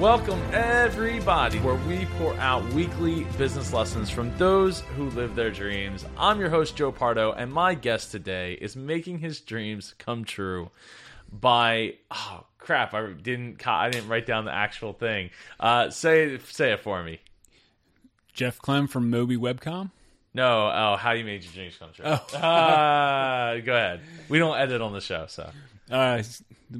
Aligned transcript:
Welcome, 0.00 0.40
everybody, 0.54 1.58
where 1.58 1.74
we 1.74 2.06
pour 2.16 2.34
out 2.36 2.64
weekly 2.72 3.24
business 3.36 3.70
lessons 3.74 4.08
from 4.08 4.34
those 4.38 4.80
who 4.96 5.10
live 5.10 5.34
their 5.34 5.50
dreams. 5.50 6.06
I'm 6.16 6.40
your 6.40 6.48
host, 6.48 6.74
Joe 6.74 6.90
Pardo, 6.90 7.32
and 7.32 7.52
my 7.52 7.74
guest 7.74 8.10
today 8.10 8.54
is 8.54 8.76
making 8.76 9.18
his 9.18 9.42
dreams 9.42 9.94
come 9.98 10.24
true 10.24 10.70
by 11.30 11.96
oh 12.10 12.46
crap 12.56 12.94
i 12.94 13.12
didn't 13.12 13.66
i 13.68 13.90
didn't 13.90 14.08
write 14.08 14.24
down 14.24 14.46
the 14.46 14.54
actual 14.54 14.94
thing. 14.94 15.28
Uh 15.60 15.90
say 15.90 16.38
say 16.46 16.72
it 16.72 16.80
for 16.80 17.02
me. 17.02 17.20
Jeff 18.32 18.58
clem 18.58 18.86
from 18.86 19.12
mobiWebcom? 19.12 19.90
No 20.32 20.72
oh 20.74 20.96
how 20.96 21.12
you 21.12 21.26
made 21.26 21.44
your 21.44 21.52
dreams 21.52 21.76
come 21.78 21.90
true. 21.92 22.06
Oh. 22.06 22.38
uh, 22.38 23.60
go 23.60 23.74
ahead. 23.74 24.00
We 24.30 24.38
don't 24.38 24.56
edit 24.56 24.80
on 24.80 24.94
the 24.94 25.02
show 25.02 25.26
so 25.28 25.50
uh, 25.90 26.22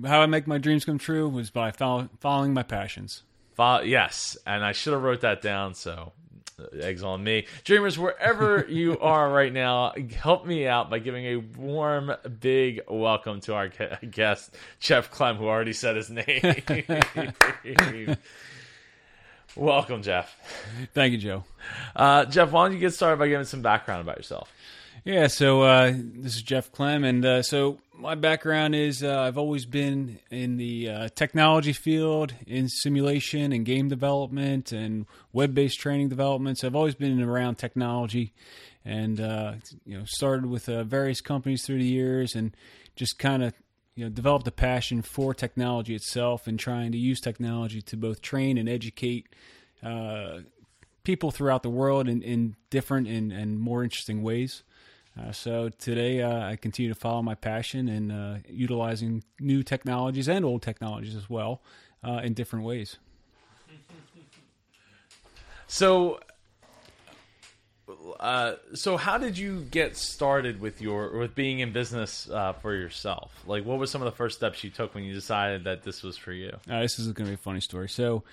how 0.07 0.21
I 0.21 0.27
make 0.27 0.47
my 0.47 0.59
dreams 0.59 0.85
come 0.85 0.99
true 0.99 1.29
was 1.29 1.51
by 1.51 1.73
follow, 1.73 2.09
following 2.21 2.55
my 2.55 2.63
passions. 2.63 3.23
Follow, 3.55 3.83
yes, 3.83 4.37
and 4.47 4.65
I 4.65 4.73
should 4.73 4.93
have 4.93 5.03
wrote 5.03 5.23
that 5.23 5.43
down. 5.43 5.75
So 5.75 6.13
uh, 6.59 6.77
eggs 6.81 7.03
on 7.03 7.23
me, 7.23 7.47
dreamers. 7.65 7.99
Wherever 7.99 8.67
you 8.69 8.99
are 9.01 9.31
right 9.31 9.53
now, 9.53 9.93
help 10.17 10.47
me 10.47 10.67
out 10.67 10.91
by 10.91 10.99
giving 10.99 11.27
a 11.27 11.37
warm, 11.37 12.13
big 12.41 12.83
welcome 12.89 13.41
to 13.43 13.55
our 13.55 13.69
guest, 14.11 14.55
Jeff 14.79 15.11
Clem, 15.11 15.37
who 15.37 15.49
already 15.49 15.73
said 15.73 15.97
his 15.97 16.11
name. 16.11 16.63
welcome, 19.57 20.03
Jeff. 20.03 20.35
Thank 20.95 21.13
you, 21.13 21.19
Joe. 21.19 21.45
Uh, 21.97 22.25
Jeff, 22.27 22.53
why 22.53 22.65
don't 22.65 22.75
you 22.75 22.81
get 22.81 22.95
started 22.95 23.19
by 23.19 23.29
giving 23.29 23.47
some 23.47 23.63
background 23.63 24.03
about 24.03 24.17
yourself? 24.17 24.53
Yeah, 25.05 25.29
so 25.29 25.63
uh, 25.63 25.95
this 25.97 26.37
is 26.37 26.43
Jeff 26.43 26.71
Clem, 26.73 27.05
and 27.05 27.25
uh, 27.25 27.43
so 27.43 27.79
my 27.97 28.15
background 28.15 28.75
is 28.75 29.03
uh, 29.03 29.21
I've 29.21 29.39
always 29.39 29.65
been 29.65 30.19
in 30.31 30.59
the 30.59 30.91
uh, 30.91 31.09
technology 31.15 31.73
field, 31.73 32.35
in 32.47 32.69
simulation 32.69 33.51
and 33.53 33.65
game 33.65 33.89
development 33.89 34.73
and 34.73 35.07
web-based 35.33 35.81
training 35.81 36.11
development. 36.11 36.59
So 36.59 36.67
I've 36.67 36.77
always 36.77 36.97
been 36.97 37.19
around 37.23 37.55
technology, 37.55 38.35
and 38.85 39.19
uh, 39.23 39.55
you 39.87 39.97
know 39.97 40.05
started 40.05 40.45
with 40.45 40.69
uh, 40.69 40.85
various 40.85 41.23
companies 41.23 41.65
through 41.65 41.79
the 41.79 41.85
years, 41.85 42.35
and 42.35 42.55
just 42.95 43.19
kind 43.19 43.43
of 43.43 43.55
you 43.95 44.05
know 44.05 44.11
developed 44.11 44.47
a 44.49 44.53
passion 44.53 45.01
for 45.01 45.33
technology 45.33 45.95
itself, 45.95 46.47
and 46.47 46.59
trying 46.59 46.93
to 46.93 46.99
use 46.99 47.21
technology 47.21 47.81
to 47.81 47.97
both 47.97 48.21
train 48.21 48.59
and 48.59 48.69
educate 48.69 49.29
people 51.03 51.31
throughout 51.31 51.63
the 51.63 51.71
world 51.71 52.07
in, 52.07 52.21
in 52.21 52.55
different 52.69 53.09
and, 53.09 53.33
and 53.33 53.59
more 53.59 53.83
interesting 53.83 54.23
ways. 54.23 54.63
Uh, 55.19 55.33
so 55.33 55.69
today 55.69 56.23
uh, 56.23 56.47
I 56.47 56.57
continue 56.57 56.89
to 56.93 56.99
follow 56.99 57.23
my 57.23 57.35
passion 57.35 57.89
in 57.89 58.11
uh, 58.11 58.41
utilizing 58.49 59.25
new 59.41 59.63
technologies 59.63 60.29
and 60.29 60.45
old 60.45 60.63
technologies 60.63 61.17
as 61.17 61.29
well 61.29 61.63
uh, 62.05 62.21
in 62.23 62.35
different 62.35 62.65
ways. 62.65 62.99
So, 65.73 66.19
uh, 68.19 68.55
so 68.75 68.97
how 68.97 69.19
did 69.19 69.39
you 69.39 69.61
get 69.71 69.97
started 69.97 70.61
with 70.61 70.83
your 70.83 71.17
with 71.17 71.37
being 71.37 71.61
in 71.61 71.73
business 71.73 72.29
uh, 72.29 72.55
for 72.55 72.75
yourself? 72.75 73.33
Like, 73.47 73.65
what 73.65 73.79
were 73.79 73.87
some 73.87 74.03
of 74.03 74.07
the 74.07 74.17
first 74.17 74.37
steps 74.37 74.65
you 74.65 74.71
took 74.71 74.97
when 74.97 75.05
you 75.05 75.15
decided 75.15 75.63
that 75.65 75.85
this 75.85 76.03
was 76.03 76.17
for 76.17 76.33
you? 76.33 76.57
this 76.67 76.99
is 76.99 77.07
going 77.13 77.27
to 77.27 77.31
be 77.31 77.35
a 77.35 77.37
funny 77.37 77.61
story. 77.61 77.89
So 77.89 78.25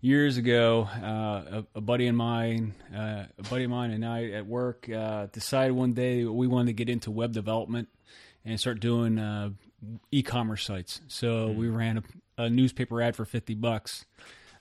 years 0.00 0.36
ago, 0.36 0.88
uh, 1.02 1.62
a, 1.62 1.64
a, 1.76 1.80
buddy 1.80 2.06
of 2.06 2.14
mine, 2.14 2.74
uh, 2.94 3.24
a 3.38 3.42
buddy 3.50 3.64
of 3.64 3.70
mine, 3.70 3.90
and 3.90 4.04
I 4.04 4.30
at 4.30 4.46
work 4.46 4.88
uh, 4.88 5.26
decided 5.26 5.72
one 5.72 5.92
day 5.92 6.24
we 6.24 6.46
wanted 6.46 6.66
to 6.66 6.72
get 6.72 6.88
into 6.88 7.10
web 7.10 7.32
development 7.32 7.88
and 8.44 8.58
start 8.60 8.80
doing 8.80 9.18
uh, 9.18 9.50
e-commerce 10.10 10.64
sites. 10.64 11.00
So 11.08 11.48
mm-hmm. 11.48 11.58
we 11.58 11.68
ran 11.68 11.98
a, 12.38 12.44
a, 12.44 12.50
newspaper 12.50 13.02
ad 13.02 13.16
for 13.16 13.24
fifty 13.24 13.54
bucks 13.54 14.04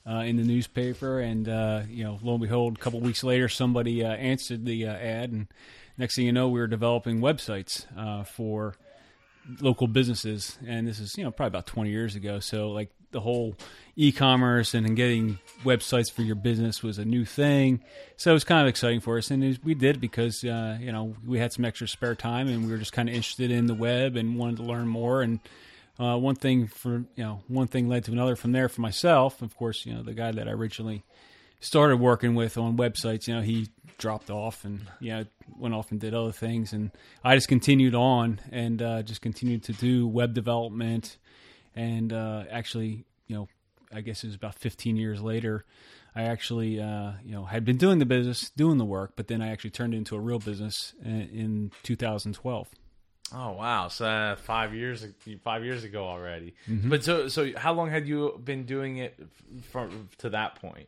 uh, 0.09 0.19
in 0.19 0.37
the 0.37 0.43
newspaper, 0.43 1.19
and 1.19 1.47
uh, 1.47 1.81
you 1.89 2.03
know, 2.03 2.19
lo 2.21 2.33
and 2.33 2.41
behold, 2.41 2.77
a 2.77 2.81
couple 2.81 2.99
weeks 2.99 3.23
later, 3.23 3.49
somebody 3.49 4.03
answered 4.03 4.65
the 4.65 4.85
ad, 4.85 5.31
and 5.31 5.47
next 5.97 6.15
thing 6.15 6.25
you 6.25 6.33
know, 6.33 6.49
we 6.49 6.59
were 6.59 6.67
developing 6.67 7.19
websites 7.19 7.85
for 8.27 8.75
local 9.61 9.87
businesses 9.87 10.57
and 10.65 10.87
this 10.87 10.99
is 10.99 11.15
you 11.17 11.23
know 11.23 11.29
probably 11.29 11.49
about 11.49 11.67
20 11.67 11.91
years 11.91 12.15
ago 12.15 12.39
so 12.39 12.71
like 12.71 12.89
the 13.15 13.21
whole 13.21 13.55
e-commerce 13.95 14.73
and 14.73 14.93
getting 14.93 15.39
websites 15.63 16.11
for 16.11 16.21
your 16.21 16.35
business 16.35 16.83
was 16.83 16.97
a 16.97 17.05
new 17.05 17.23
thing. 17.23 17.81
So 18.17 18.31
it 18.31 18.33
was 18.33 18.43
kind 18.43 18.61
of 18.61 18.67
exciting 18.67 18.99
for 18.99 19.17
us, 19.17 19.31
and 19.31 19.41
was, 19.41 19.63
we 19.63 19.73
did 19.73 20.01
because 20.01 20.43
uh, 20.43 20.77
you 20.81 20.91
know 20.91 21.15
we 21.25 21.39
had 21.39 21.53
some 21.53 21.63
extra 21.63 21.87
spare 21.87 22.13
time, 22.13 22.49
and 22.49 22.65
we 22.65 22.71
were 22.71 22.77
just 22.77 22.91
kind 22.91 23.07
of 23.07 23.15
interested 23.15 23.51
in 23.51 23.67
the 23.67 23.73
web 23.73 24.17
and 24.17 24.37
wanted 24.37 24.57
to 24.57 24.63
learn 24.63 24.89
more. 24.89 25.21
And 25.21 25.39
uh, 25.97 26.17
one 26.17 26.35
thing 26.35 26.67
for 26.67 27.05
you 27.15 27.23
know 27.23 27.41
one 27.47 27.67
thing 27.67 27.87
led 27.87 28.03
to 28.03 28.11
another 28.11 28.35
from 28.35 28.51
there 28.51 28.67
for 28.67 28.81
myself. 28.81 29.41
Of 29.41 29.55
course, 29.55 29.85
you 29.85 29.93
know 29.93 30.03
the 30.03 30.13
guy 30.13 30.33
that 30.33 30.47
I 30.47 30.51
originally 30.51 31.03
started 31.61 31.97
working 31.97 32.35
with 32.35 32.57
on 32.57 32.75
websites, 32.75 33.29
you 33.29 33.33
know 33.33 33.41
he 33.41 33.69
dropped 33.97 34.29
off 34.29 34.65
and 34.65 34.81
you 34.99 35.11
know 35.11 35.25
went 35.57 35.73
off 35.73 35.89
and 35.91 36.01
did 36.01 36.13
other 36.13 36.33
things, 36.33 36.73
and 36.73 36.91
I 37.23 37.35
just 37.35 37.47
continued 37.47 37.95
on 37.95 38.41
and 38.51 38.81
uh, 38.81 39.03
just 39.03 39.21
continued 39.21 39.63
to 39.63 39.73
do 39.73 40.05
web 40.05 40.33
development 40.33 41.15
and 41.75 42.13
uh, 42.13 42.43
actually, 42.49 43.05
you 43.27 43.35
know, 43.35 43.47
I 43.93 44.01
guess 44.01 44.23
it 44.23 44.27
was 44.27 44.35
about 44.35 44.55
15 44.55 44.95
years 44.95 45.21
later. 45.21 45.65
I 46.15 46.23
actually, 46.23 46.79
uh, 46.79 47.11
you 47.25 47.33
know, 47.33 47.43
had 47.43 47.65
been 47.65 47.77
doing 47.77 47.99
the 47.99 48.05
business, 48.05 48.49
doing 48.51 48.77
the 48.77 48.85
work, 48.85 49.13
but 49.15 49.27
then 49.27 49.41
I 49.41 49.49
actually 49.49 49.71
turned 49.71 49.93
it 49.93 49.97
into 49.97 50.15
a 50.15 50.19
real 50.19 50.39
business 50.39 50.93
in, 51.03 51.21
in 51.33 51.71
2012. 51.83 52.69
Oh 53.33 53.53
wow! 53.53 53.87
So 53.87 54.05
uh, 54.05 54.35
five 54.35 54.73
years, 54.75 55.05
five 55.43 55.63
years 55.65 55.83
ago 55.83 56.05
already. 56.05 56.53
Mm-hmm. 56.69 56.89
But 56.89 57.03
so, 57.03 57.27
so 57.27 57.51
how 57.57 57.73
long 57.73 57.89
had 57.89 58.07
you 58.07 58.39
been 58.43 58.65
doing 58.65 58.97
it 58.97 59.19
from 59.71 60.09
to 60.19 60.29
that 60.29 60.55
point? 60.55 60.87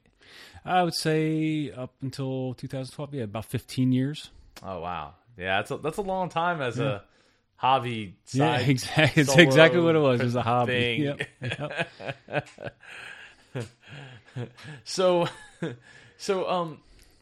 I 0.63 0.83
would 0.83 0.93
say 0.93 1.71
up 1.71 1.93
until 2.01 2.53
2012. 2.53 3.15
Yeah, 3.15 3.23
about 3.23 3.45
15 3.45 3.91
years. 3.91 4.29
Oh 4.61 4.81
wow! 4.81 5.15
Yeah, 5.35 5.57
that's 5.57 5.71
a, 5.71 5.77
that's 5.77 5.97
a 5.97 6.03
long 6.03 6.29
time 6.29 6.61
as 6.61 6.77
yeah. 6.77 6.85
a 6.85 7.01
hobby 7.57 8.15
yeah 8.31 8.57
exactly 8.59 9.23
it's 9.23 9.35
exactly 9.35 9.81
what 9.81 9.95
it 9.95 9.99
was 9.99 10.21
it 10.21 10.23
was 10.23 10.35
a 10.35 10.41
hobby 10.41 11.15
yep. 11.17 11.27
Yep. 11.41 12.49
so 14.83 15.27
so 16.17 16.49
um 16.49 16.77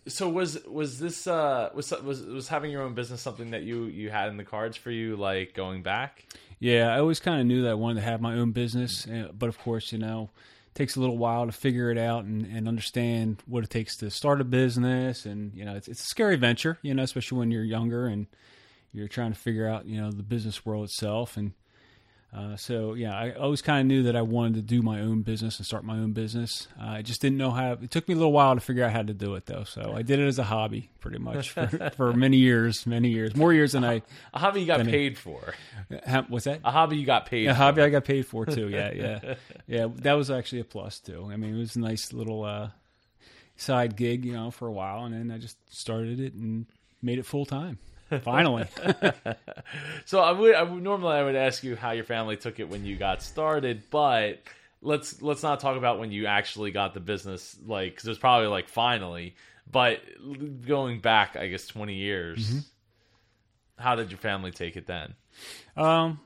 so 0.07 0.29
was 0.29 0.63
was 0.66 1.00
this 1.00 1.25
uh 1.25 1.69
was 1.74 1.91
was 2.03 2.22
was 2.24 2.47
having 2.47 2.69
your 2.69 2.84
own 2.84 2.94
business 2.94 3.22
something 3.22 3.51
that 3.51 3.63
you 3.63 3.85
you 3.85 4.09
had 4.09 4.29
in 4.29 4.38
the 4.38 4.44
cards 4.44 4.78
for 4.78 4.91
you 4.91 5.16
like 5.16 5.53
going 5.53 5.81
back 5.81 6.25
yeah 6.59 6.94
i 6.94 7.00
always 7.00 7.19
kind 7.19 7.40
of 7.40 7.47
knew 7.47 7.63
that 7.63 7.72
i 7.72 7.74
wanted 7.74 7.95
to 7.95 8.06
have 8.06 8.22
my 8.22 8.35
own 8.35 8.51
business 8.51 9.07
eh, 9.09 9.28
but 9.38 9.47
of 9.50 9.57
course 9.59 9.91
you 9.91 9.97
know 9.97 10.29
it 10.68 10.75
takes 10.78 10.95
a 10.95 11.00
little 11.00 11.18
while 11.18 11.45
to 11.45 11.51
figure 11.51 11.90
it 11.91 11.97
out 11.97 12.25
and, 12.25 12.45
and 12.45 12.68
understand 12.68 13.41
what 13.47 13.63
it 13.63 13.69
takes 13.69 13.95
to 13.97 14.12
start 14.12 14.41
a 14.41 14.44
business 14.44 15.25
and 15.25 15.56
you 15.56 15.63
know 15.63 15.75
it's, 15.75 15.88
it's 15.88 16.01
a 16.01 16.07
scary 16.07 16.35
venture 16.35 16.78
you 16.81 16.94
know 16.94 17.03
especially 17.03 17.38
when 17.40 17.51
you're 17.51 17.63
younger 17.63 18.06
and 18.07 18.28
you're 18.95 19.07
trying 19.07 19.31
to 19.33 19.39
figure 19.39 19.67
out 19.67 19.85
you 19.85 20.01
know 20.01 20.11
the 20.11 20.23
business 20.23 20.66
world 20.66 20.85
itself 20.85 21.38
and 21.38 21.53
uh, 22.35 22.57
so 22.57 22.95
yeah, 22.95 23.17
I 23.17 23.31
always 23.31 23.61
kind 23.61 23.79
of 23.79 23.88
knew 23.88 24.03
that 24.03 24.16
I 24.16 24.22
wanted 24.22 24.56
to 24.56 24.61
do 24.61 24.81
my 24.81 25.00
own 25.00 25.22
business 25.22 25.57
and 25.57 25.66
start 25.66 25.85
my 25.85 25.97
own 25.97 26.11
business. 26.11 26.67
Uh, 26.78 26.88
I 26.88 27.01
just 27.01 27.22
didn't 27.22 27.38
know 27.38 27.51
how. 27.51 27.73
It 27.73 27.91
took 27.91 28.09
me 28.09 28.13
a 28.13 28.17
little 28.17 28.33
while 28.33 28.53
to 28.56 28.59
figure 28.59 28.83
out 28.83 28.91
how 28.91 29.03
to 29.03 29.13
do 29.13 29.35
it 29.35 29.45
though. 29.45 29.63
So 29.63 29.94
I 29.95 30.01
did 30.01 30.19
it 30.19 30.28
as 30.28 30.38
a 30.38 30.44
hobby, 30.44 30.89
pretty 31.00 31.19
much 31.19 31.51
for, 31.51 31.67
for 31.95 32.11
many 32.11 32.35
years, 32.35 32.85
many 32.85 33.09
years, 33.09 33.38
more 33.38 33.53
years 33.53 33.72
than 33.72 33.85
I. 33.85 34.01
A 34.33 34.39
hobby 34.39 34.59
you 34.61 34.67
got 34.67 34.85
paid 34.85 35.17
for. 35.17 35.53
what's 36.27 36.44
that? 36.44 36.59
A 36.66 36.72
hobby 36.72 36.97
you 36.97 37.06
got 37.06 37.25
paid. 37.25 37.47
A 37.47 37.53
for. 37.53 37.57
hobby 37.57 37.81
I 37.81 37.89
got 37.89 38.03
paid 38.03 38.25
for 38.25 38.45
too. 38.45 38.67
Yeah, 38.67 38.91
yeah, 38.95 39.35
yeah. 39.66 39.88
That 40.00 40.13
was 40.13 40.29
actually 40.29 40.59
a 40.59 40.66
plus 40.66 41.00
too. 41.00 41.29
I 41.31 41.38
mean, 41.38 41.56
it 41.56 41.59
was 41.59 41.77
a 41.77 41.79
nice 41.79 42.12
little 42.12 42.44
uh, 42.44 42.69
side 43.56 43.95
gig, 43.95 44.25
you 44.25 44.33
know, 44.33 44.51
for 44.51 44.67
a 44.67 44.73
while, 44.73 45.06
and 45.06 45.13
then 45.13 45.33
I 45.33 45.39
just 45.39 45.56
started 45.73 46.19
it 46.19 46.33
and 46.33 46.66
made 47.01 47.17
it 47.17 47.25
full 47.25 47.45
time. 47.45 47.77
Finally. 48.23 48.65
so 50.05 50.19
I 50.19 50.31
would, 50.31 50.55
I 50.55 50.63
would 50.63 50.83
normally 50.83 51.15
I 51.15 51.23
would 51.23 51.35
ask 51.35 51.63
you 51.63 51.75
how 51.75 51.91
your 51.91 52.03
family 52.03 52.37
took 52.37 52.59
it 52.59 52.69
when 52.69 52.85
you 52.85 52.97
got 52.97 53.21
started, 53.21 53.83
but 53.89 54.41
let's 54.81 55.21
let's 55.21 55.43
not 55.43 55.59
talk 55.59 55.77
about 55.77 55.99
when 55.99 56.11
you 56.11 56.25
actually 56.27 56.71
got 56.71 56.94
the 56.94 57.00
business. 57.00 57.57
Like, 57.65 57.91
because 57.91 58.06
it 58.06 58.12
was 58.12 58.19
probably 58.19 58.47
like 58.47 58.69
finally, 58.69 59.35
but 59.69 60.01
going 60.65 61.00
back, 61.00 61.35
I 61.35 61.47
guess 61.47 61.67
twenty 61.67 61.95
years. 61.95 62.47
Mm-hmm. 62.47 62.59
How 63.77 63.95
did 63.95 64.09
your 64.09 64.19
family 64.19 64.51
take 64.51 64.77
it 64.77 64.88
then? 64.88 65.15
Um, 65.75 66.19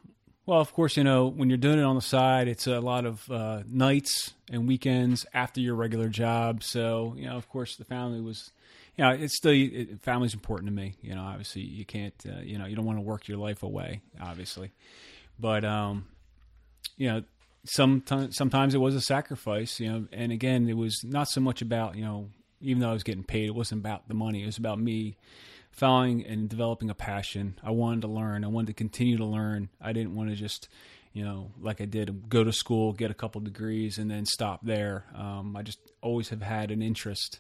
well, 0.46 0.62
of 0.62 0.74
course, 0.74 0.98
you 0.98 1.04
know, 1.04 1.28
when 1.28 1.50
you're 1.50 1.58
doing 1.58 1.80
it 1.80 1.84
on 1.84 1.96
the 1.96 2.02
side, 2.02 2.48
it's 2.48 2.66
a 2.66 2.80
lot 2.80 3.06
of 3.06 3.30
uh, 3.30 3.62
nights 3.68 4.34
and 4.52 4.68
weekends 4.68 5.26
after 5.32 5.62
your 5.62 5.76
regular 5.76 6.10
job. 6.10 6.64
So, 6.64 7.14
you 7.18 7.26
know, 7.26 7.38
of 7.38 7.48
course, 7.50 7.76
the 7.76 7.86
family 7.86 8.20
was 8.20 8.52
you 9.00 9.06
know, 9.06 9.12
it's 9.12 9.38
still 9.38 9.54
it, 9.54 10.02
family's 10.02 10.34
important 10.34 10.68
to 10.68 10.76
me. 10.76 10.94
You 11.02 11.16
know, 11.16 11.22
obviously 11.22 11.62
you 11.62 11.86
can't, 11.86 12.14
uh, 12.28 12.42
you 12.42 12.58
know, 12.58 12.66
you 12.66 12.76
don't 12.76 12.84
want 12.84 12.98
to 12.98 13.02
work 13.02 13.30
your 13.30 13.38
life 13.38 13.64
away, 13.64 14.02
obviously, 14.20 14.74
but 15.40 15.64
um, 15.64 16.10
you 16.98 17.08
know, 17.08 17.24
sometimes 17.64 18.36
sometimes 18.36 18.76
it 18.76 18.80
was 18.80 18.96
a 18.96 19.02
sacrifice. 19.02 19.80
You 19.80 19.90
know, 19.90 20.08
and 20.12 20.34
again, 20.34 20.68
it 20.68 20.76
was 20.76 21.02
not 21.06 21.30
so 21.30 21.40
much 21.40 21.62
about 21.62 21.96
you 21.96 22.04
know, 22.04 22.28
even 22.60 22.82
though 22.82 22.90
I 22.90 22.94
was 22.94 23.04
getting 23.04 23.24
paid, 23.24 23.48
it 23.48 23.56
wasn't 23.56 23.80
about 23.80 24.10
the 24.10 24.16
money. 24.16 24.44
It 24.44 24.48
was 24.48 24.58
about 24.58 24.82
me 24.82 25.16
following 25.72 26.26
and 26.26 26.50
developing 26.50 26.90
a 26.90 26.94
passion. 26.94 27.58
I 27.64 27.72
wanted 27.72 28.02
to 28.02 28.10
learn. 28.10 28.44
I 28.44 28.50
wanted 28.50 28.68
to 28.68 28.74
continue 28.74 29.16
to 29.16 29.26
learn. 29.26 29.70
I 29.80 29.94
didn't 29.94 30.14
want 30.14 30.30
to 30.30 30.36
just 30.36 30.68
you 31.14 31.24
know, 31.24 31.52
like 31.62 31.80
I 31.80 31.86
did, 31.86 32.28
go 32.28 32.44
to 32.44 32.52
school, 32.52 32.92
get 32.92 33.12
a 33.12 33.16
couple 33.16 33.40
degrees, 33.40 33.98
and 33.98 34.12
then 34.12 34.26
stop 34.26 34.60
there. 34.62 35.06
Um, 35.16 35.56
I 35.56 35.64
just 35.64 35.80
always 36.02 36.30
have 36.30 36.42
had 36.42 36.70
an 36.70 36.82
interest 36.82 37.40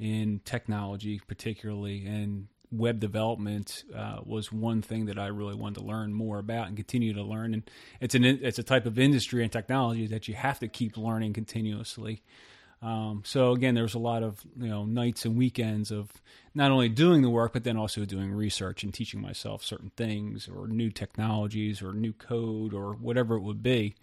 in 0.00 0.40
technology, 0.44 1.20
particularly, 1.28 2.06
and 2.06 2.48
web 2.72 3.00
development 3.00 3.84
uh, 3.94 4.18
was 4.24 4.50
one 4.50 4.80
thing 4.80 5.06
that 5.06 5.18
I 5.18 5.26
really 5.26 5.54
wanted 5.54 5.80
to 5.80 5.86
learn 5.86 6.12
more 6.12 6.38
about 6.38 6.68
and 6.68 6.76
continue 6.76 7.12
to 7.14 7.22
learn. 7.22 7.52
And 7.52 7.70
it's 8.00 8.14
an 8.14 8.24
it's 8.24 8.58
a 8.58 8.62
type 8.62 8.86
of 8.86 8.98
industry 8.98 9.42
and 9.42 9.52
technology 9.52 10.06
that 10.06 10.26
you 10.26 10.34
have 10.34 10.58
to 10.60 10.68
keep 10.68 10.96
learning 10.96 11.34
continuously. 11.34 12.22
Um, 12.82 13.22
so 13.26 13.52
again, 13.52 13.74
there 13.74 13.84
was 13.84 13.94
a 13.94 13.98
lot 13.98 14.22
of 14.22 14.40
you 14.58 14.68
know 14.68 14.84
nights 14.84 15.26
and 15.26 15.36
weekends 15.36 15.90
of 15.90 16.10
not 16.54 16.70
only 16.70 16.88
doing 16.88 17.20
the 17.20 17.30
work, 17.30 17.52
but 17.52 17.64
then 17.64 17.76
also 17.76 18.06
doing 18.06 18.32
research 18.32 18.82
and 18.82 18.94
teaching 18.94 19.20
myself 19.20 19.62
certain 19.62 19.90
things 19.96 20.48
or 20.48 20.66
new 20.66 20.90
technologies 20.90 21.82
or 21.82 21.92
new 21.92 22.14
code 22.14 22.72
or 22.72 22.94
whatever 22.94 23.34
it 23.34 23.42
would 23.42 23.62
be. 23.62 23.94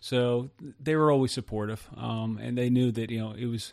So 0.00 0.50
they 0.78 0.94
were 0.96 1.10
always 1.10 1.32
supportive, 1.32 1.88
um, 1.96 2.38
and 2.42 2.58
they 2.58 2.68
knew 2.68 2.92
that 2.92 3.10
you 3.10 3.20
know 3.20 3.32
it 3.32 3.46
was 3.46 3.72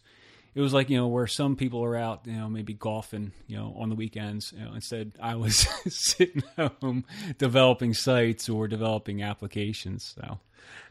it 0.55 0.61
was 0.61 0.73
like 0.73 0.89
you 0.89 0.97
know 0.97 1.07
where 1.07 1.27
some 1.27 1.55
people 1.55 1.83
are 1.83 1.95
out 1.95 2.21
you 2.25 2.33
know 2.33 2.49
maybe 2.49 2.73
golfing 2.73 3.31
you 3.47 3.57
know 3.57 3.73
on 3.77 3.89
the 3.89 3.95
weekends 3.95 4.53
you 4.55 4.63
know 4.63 4.73
instead 4.73 5.13
i 5.21 5.35
was 5.35 5.67
sitting 5.87 6.43
home 6.57 7.05
developing 7.37 7.93
sites 7.93 8.49
or 8.49 8.67
developing 8.67 9.23
applications 9.23 10.13
so 10.19 10.39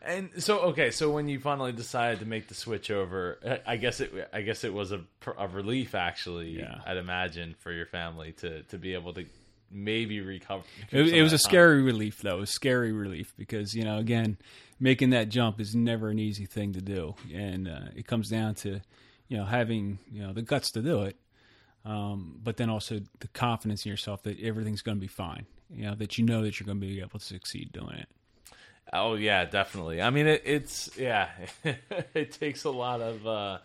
and 0.03 0.31
so 0.38 0.59
okay 0.61 0.91
so 0.91 1.11
when 1.11 1.29
you 1.29 1.38
finally 1.41 1.73
decided 1.73 2.19
to 2.20 2.26
make 2.26 2.49
the 2.49 2.55
switch 2.55 2.91
over 2.91 3.38
i 3.67 3.76
guess 3.76 4.00
it 4.00 4.12
i 4.32 4.41
guess 4.43 4.64
it 4.64 4.73
was 4.73 4.93
a, 4.93 5.00
a 5.38 5.49
relief 5.49 5.94
actually 5.94 6.59
Yeah. 6.59 6.81
i'd 6.87 6.97
imagine 6.97 7.55
for 7.61 7.73
your 7.73 7.87
family 7.87 8.32
to 8.32 8.62
to 8.64 8.79
be 8.79 8.94
able 8.94 9.14
to 9.14 9.25
maybe 9.75 10.20
recover 10.20 10.62
it, 10.91 11.09
it 11.09 11.23
was 11.23 11.32
a 11.32 11.37
time. 11.37 11.43
scary 11.50 11.82
relief 11.82 12.20
though 12.20 12.37
it 12.37 12.41
was 12.41 12.50
a 12.50 12.53
scary 12.53 12.93
relief 12.93 13.32
because 13.38 13.73
you 13.75 13.85
know 13.85 13.97
again 13.99 14.37
making 14.79 15.11
that 15.11 15.31
jump 15.31 15.61
is 15.61 15.75
never 15.75 16.11
an 16.11 16.19
easy 16.19 16.44
thing 16.44 16.75
to 16.75 16.82
do 16.82 17.14
and 17.32 17.67
uh, 17.69 17.81
it 17.97 18.06
comes 18.06 18.29
down 18.29 18.55
to 18.55 18.81
you 19.32 19.38
know 19.38 19.44
having 19.46 19.99
you 20.11 20.23
know 20.23 20.32
the 20.32 20.43
guts 20.43 20.70
to 20.73 20.82
do 20.82 21.02
it 21.02 21.17
um, 21.84 22.38
but 22.44 22.58
then 22.58 22.69
also 22.70 23.00
the 23.20 23.29
confidence 23.29 23.84
in 23.87 23.90
yourself 23.90 24.23
that 24.25 24.38
everything's 24.40 24.82
going 24.82 24.96
to 24.99 25.00
be 25.00 25.06
fine 25.06 25.46
you 25.70 25.84
know 25.87 25.94
that 25.94 26.19
you 26.19 26.25
know 26.25 26.43
that 26.43 26.61
you're 26.61 26.67
going 26.67 26.81
to 26.81 26.87
be 26.87 27.00
able 27.00 27.19
to 27.19 27.25
succeed 27.25 27.73
doing 27.73 27.96
it 27.96 28.08
Oh 28.93 29.14
yeah, 29.14 29.46
definitely. 29.46 30.02
I 30.02 30.11
mean, 30.11 30.26
it, 30.26 30.43
it's 30.44 30.90
yeah, 30.99 31.31
it 32.14 32.32
takes 32.32 32.64
a 32.64 32.70
lot 32.70 33.00
of, 33.00 33.26
uh, 33.26 33.58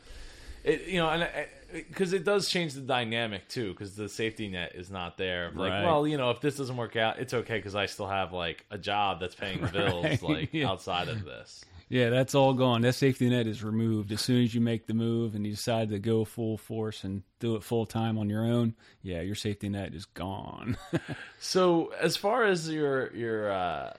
it 0.64 0.88
you 0.88 1.00
know, 1.00 1.10
and 1.10 1.28
because 1.74 2.14
it 2.14 2.24
does 2.24 2.50
change 2.50 2.76
the 2.76 2.82
dynamic 2.82 3.48
too, 3.50 3.74
because 3.74 3.96
the 3.96 4.08
safety 4.08 4.48
net 4.48 4.74
is 4.76 4.90
not 4.90 5.18
there. 5.18 5.52
Like, 5.54 5.72
Right. 5.72 5.84
well, 5.84 6.08
you 6.08 6.18
know, 6.18 6.32
if 6.32 6.40
this 6.40 6.56
doesn't 6.56 6.78
work 6.78 6.96
out, 6.96 7.20
it's 7.20 7.34
okay 7.34 7.58
because 7.58 7.76
I 7.76 7.88
still 7.88 8.08
have 8.08 8.32
like 8.32 8.66
a 8.72 8.78
job 8.78 9.20
that's 9.20 9.36
paying 9.36 9.60
the 9.60 9.68
bills, 9.68 10.06
Right, 10.22 10.22
like 10.22 10.50
yeah. 10.54 10.70
outside 10.70 11.10
of 11.10 11.26
this. 11.26 11.66
Yeah, 11.90 12.10
that's 12.10 12.36
all 12.36 12.54
gone. 12.54 12.82
That 12.82 12.94
safety 12.94 13.30
net 13.30 13.48
is 13.48 13.64
removed 13.64 14.12
as 14.12 14.20
soon 14.22 14.44
as 14.44 14.54
you 14.54 14.60
make 14.60 14.88
the 14.88 14.94
move 14.94 15.36
and 15.36 15.46
you 15.46 15.54
decide 15.54 15.90
to 15.90 16.00
go 16.00 16.26
full 16.26 16.58
force 16.58 17.04
and 17.06 17.24
do 17.40 17.56
it 17.56 17.64
full 17.64 17.86
time 17.86 18.18
on 18.18 18.30
your 18.30 18.44
own. 18.44 18.76
Yeah, 19.02 19.22
your 19.22 19.36
safety 19.36 19.70
net 19.70 19.94
is 19.94 20.06
gone. 20.06 20.78
So, 21.40 21.94
as 22.02 22.18
far 22.18 22.44
as 22.46 22.70
your 22.70 23.14
your 23.16 23.52
uh, 23.52 23.94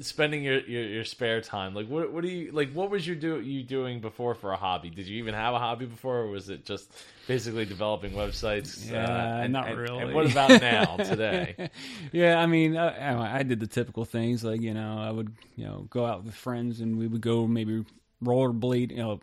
spending 0.00 0.42
your, 0.42 0.60
your, 0.60 0.84
your 0.84 1.04
spare 1.04 1.40
time, 1.40 1.74
like 1.74 1.86
what 1.88 2.12
what 2.12 2.22
do 2.22 2.28
you 2.28 2.50
like? 2.52 2.72
What 2.72 2.90
was 2.90 3.06
you 3.06 3.14
do 3.14 3.40
you 3.40 3.62
doing 3.62 4.00
before 4.00 4.34
for 4.34 4.52
a 4.52 4.56
hobby? 4.56 4.90
Did 4.90 5.06
you 5.06 5.18
even 5.18 5.34
have 5.34 5.54
a 5.54 5.58
hobby 5.58 5.86
before, 5.86 6.20
or 6.20 6.26
was 6.28 6.48
it 6.48 6.64
just 6.64 6.90
basically 7.26 7.64
developing 7.64 8.12
websites? 8.12 8.88
uh, 8.90 8.94
Yeah, 8.94 9.36
and, 9.42 9.52
not 9.52 9.68
and- 9.68 9.78
really. 9.78 10.02
And 10.02 10.14
what 10.14 10.30
about 10.30 10.60
now 10.60 10.96
today? 11.04 11.70
yeah, 12.12 12.38
I 12.38 12.46
mean, 12.46 12.76
I, 12.76 13.38
I 13.38 13.42
did 13.42 13.60
the 13.60 13.66
typical 13.66 14.04
things 14.04 14.42
like 14.44 14.60
you 14.62 14.72
know 14.74 14.98
I 14.98 15.10
would 15.10 15.34
you 15.56 15.66
know 15.66 15.86
go 15.90 16.06
out 16.06 16.24
with 16.24 16.34
friends 16.34 16.80
and 16.80 16.98
we 16.98 17.06
would 17.06 17.20
go 17.20 17.46
maybe 17.46 17.84
rollerblade, 18.22 18.90
you 18.92 18.96
know, 18.98 19.20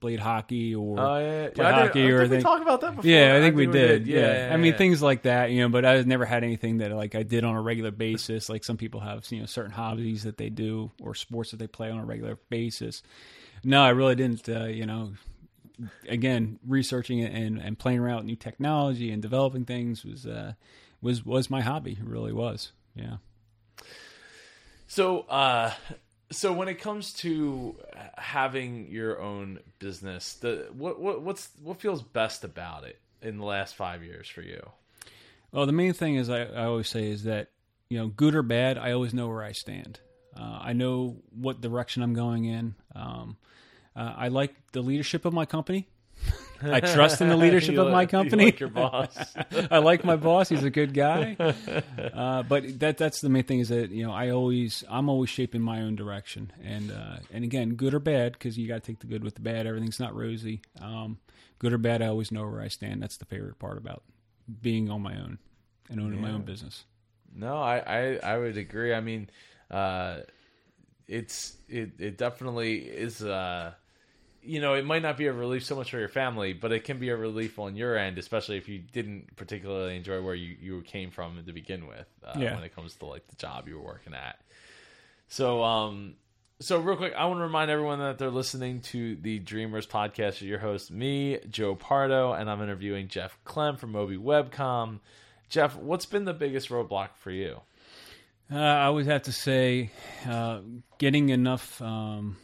rollerblade 0.00 0.18
hockey 0.18 0.74
or 0.74 0.98
Oh 1.00 1.18
yeah, 1.18 1.48
play 1.50 1.64
yeah. 1.64 1.76
I 1.76 1.80
hockey 1.86 2.02
did, 2.02 2.10
or 2.10 2.18
did 2.20 2.30
we 2.30 2.36
think- 2.36 2.42
talk 2.44 2.62
about 2.62 2.80
that 2.82 2.96
before? 2.96 3.10
Yeah, 3.10 3.36
I 3.36 3.40
think 3.40 3.56
we 3.56 3.66
did. 3.66 4.06
Yeah, 4.06 4.18
Yeah, 4.20 4.48
yeah, 4.48 4.54
I 4.54 4.56
mean 4.56 4.74
things 4.74 5.02
like 5.02 5.22
that, 5.22 5.50
you 5.50 5.60
know. 5.60 5.68
But 5.68 5.84
I 5.84 6.00
never 6.02 6.24
had 6.24 6.44
anything 6.44 6.78
that 6.78 6.92
like 6.92 7.14
I 7.14 7.22
did 7.22 7.44
on 7.44 7.54
a 7.54 7.60
regular 7.62 7.90
basis. 7.90 8.48
Like 8.48 8.64
some 8.64 8.76
people 8.76 9.00
have, 9.00 9.24
you 9.30 9.40
know, 9.40 9.46
certain 9.46 9.72
hobbies 9.72 10.24
that 10.24 10.36
they 10.38 10.50
do 10.50 10.90
or 11.00 11.14
sports 11.14 11.50
that 11.50 11.58
they 11.58 11.66
play 11.66 11.90
on 11.90 11.98
a 11.98 12.04
regular 12.04 12.38
basis. 12.50 13.02
No, 13.64 13.82
I 13.82 13.90
really 13.90 14.14
didn't. 14.14 14.48
Uh, 14.48 14.64
you 14.66 14.86
know, 14.86 15.12
again, 16.08 16.58
researching 16.66 17.18
it 17.20 17.32
and 17.32 17.58
and 17.58 17.78
playing 17.78 17.98
around 17.98 18.16
with 18.18 18.26
new 18.26 18.36
technology 18.36 19.10
and 19.10 19.20
developing 19.22 19.64
things 19.64 20.04
was 20.04 20.26
uh, 20.26 20.52
was 21.00 21.24
was 21.24 21.50
my 21.50 21.60
hobby. 21.60 21.92
It 21.92 22.04
really 22.04 22.32
was. 22.32 22.72
Yeah. 22.94 23.16
So, 24.88 25.20
uh, 25.22 25.72
so 26.30 26.52
when 26.52 26.68
it 26.68 26.80
comes 26.80 27.12
to 27.14 27.76
having 28.16 28.90
your 28.90 29.20
own 29.20 29.60
business, 29.78 30.34
the 30.34 30.68
what 30.72 31.00
what 31.00 31.22
what's 31.22 31.48
what 31.62 31.80
feels 31.80 32.02
best 32.02 32.44
about 32.44 32.84
it 32.84 32.98
in 33.22 33.38
the 33.38 33.44
last 33.44 33.74
five 33.74 34.02
years 34.02 34.28
for 34.28 34.42
you? 34.42 34.70
Well, 35.52 35.66
the 35.66 35.72
main 35.72 35.92
thing 35.92 36.16
is 36.16 36.28
I, 36.28 36.42
I 36.42 36.64
always 36.64 36.88
say 36.88 37.10
is 37.10 37.24
that 37.24 37.48
you 37.88 37.98
know, 37.98 38.08
good 38.08 38.34
or 38.34 38.42
bad, 38.42 38.78
I 38.78 38.92
always 38.92 39.14
know 39.14 39.28
where 39.28 39.42
I 39.42 39.52
stand. 39.52 40.00
Uh, 40.36 40.58
I 40.60 40.72
know 40.72 41.16
what 41.30 41.60
direction 41.60 42.02
I'm 42.02 42.14
going 42.14 42.44
in. 42.44 42.74
Um, 42.94 43.36
uh, 43.94 44.12
I 44.16 44.28
like 44.28 44.54
the 44.72 44.82
leadership 44.82 45.24
of 45.24 45.32
my 45.32 45.46
company. 45.46 45.88
I 46.62 46.80
trust 46.80 47.20
in 47.20 47.28
the 47.28 47.36
leadership 47.36 47.76
of 47.78 47.90
my 47.90 48.06
company. 48.06 48.46
like 48.46 48.60
your 48.60 48.68
boss. 48.68 49.16
I 49.70 49.78
like 49.78 50.04
my 50.04 50.16
boss; 50.16 50.48
he's 50.48 50.64
a 50.64 50.70
good 50.70 50.94
guy. 50.94 51.36
Uh, 52.16 52.42
but 52.42 52.78
that 52.80 52.96
that's 52.96 53.20
the 53.20 53.28
main 53.28 53.44
thing 53.44 53.60
is 53.60 53.68
that 53.68 53.90
you 53.90 54.06
know 54.06 54.12
I 54.12 54.30
always 54.30 54.84
I'm 54.88 55.08
always 55.08 55.28
shaping 55.28 55.60
my 55.60 55.82
own 55.82 55.96
direction, 55.96 56.50
and 56.64 56.90
uh, 56.90 57.16
and 57.32 57.44
again, 57.44 57.74
good 57.74 57.94
or 57.94 57.98
bad, 57.98 58.32
because 58.32 58.56
you 58.56 58.66
got 58.68 58.82
to 58.82 58.92
take 58.92 59.00
the 59.00 59.06
good 59.06 59.22
with 59.22 59.34
the 59.34 59.40
bad. 59.42 59.66
Everything's 59.66 60.00
not 60.00 60.14
rosy. 60.14 60.62
Um, 60.80 61.18
good 61.58 61.72
or 61.72 61.78
bad, 61.78 62.02
I 62.02 62.06
always 62.06 62.32
know 62.32 62.46
where 62.46 62.60
I 62.60 62.68
stand. 62.68 63.02
That's 63.02 63.16
the 63.18 63.24
favorite 63.26 63.58
part 63.58 63.76
about 63.78 64.02
being 64.62 64.90
on 64.90 65.02
my 65.02 65.14
own 65.16 65.38
and 65.90 66.00
owning 66.00 66.20
my 66.20 66.30
own 66.30 66.42
business. 66.42 66.84
No, 67.34 67.56
I, 67.58 67.78
I, 67.78 68.18
I 68.22 68.38
would 68.38 68.56
agree. 68.56 68.94
I 68.94 69.00
mean, 69.00 69.28
uh, 69.70 70.20
it's 71.06 71.56
it, 71.68 71.92
it 71.98 72.18
definitely 72.18 72.78
is. 72.78 73.22
Uh, 73.22 73.72
you 74.46 74.60
know, 74.60 74.74
it 74.74 74.84
might 74.84 75.02
not 75.02 75.16
be 75.16 75.26
a 75.26 75.32
relief 75.32 75.64
so 75.64 75.76
much 75.76 75.90
for 75.90 75.98
your 75.98 76.08
family, 76.08 76.52
but 76.52 76.72
it 76.72 76.84
can 76.84 76.98
be 76.98 77.08
a 77.10 77.16
relief 77.16 77.58
on 77.58 77.76
your 77.76 77.96
end, 77.96 78.18
especially 78.18 78.56
if 78.56 78.68
you 78.68 78.78
didn't 78.78 79.36
particularly 79.36 79.96
enjoy 79.96 80.22
where 80.22 80.34
you, 80.34 80.56
you 80.60 80.82
came 80.82 81.10
from 81.10 81.42
to 81.44 81.52
begin 81.52 81.86
with. 81.86 82.06
Uh, 82.24 82.38
Yeah. 82.38 82.54
When 82.54 82.64
it 82.64 82.74
comes 82.74 82.94
to 82.96 83.06
like 83.06 83.26
the 83.28 83.36
job 83.36 83.68
you 83.68 83.76
were 83.76 83.84
working 83.84 84.14
at. 84.14 84.40
So, 85.28 85.62
um, 85.62 86.14
so 86.60 86.78
real 86.78 86.96
quick, 86.96 87.12
I 87.16 87.26
want 87.26 87.38
to 87.40 87.44
remind 87.44 87.70
everyone 87.70 87.98
that 87.98 88.18
they're 88.18 88.30
listening 88.30 88.80
to 88.82 89.16
the 89.16 89.38
Dreamers 89.38 89.86
podcast 89.86 90.40
your 90.40 90.58
host, 90.58 90.90
me, 90.90 91.38
Joe 91.50 91.74
Pardo, 91.74 92.32
and 92.32 92.48
I'm 92.48 92.62
interviewing 92.62 93.08
Jeff 93.08 93.36
Clem 93.44 93.76
from 93.76 93.92
mobiWebcom. 93.92 95.00
Jeff, 95.48 95.76
what's 95.76 96.06
been 96.06 96.24
the 96.24 96.32
biggest 96.32 96.70
roadblock 96.70 97.10
for 97.16 97.30
you? 97.30 97.60
Uh, 98.50 98.56
I 98.58 98.88
would 98.88 99.06
have 99.06 99.22
to 99.24 99.32
say, 99.32 99.90
uh, 100.26 100.60
getting 100.98 101.28
enough 101.30 101.82
um, 101.82 102.36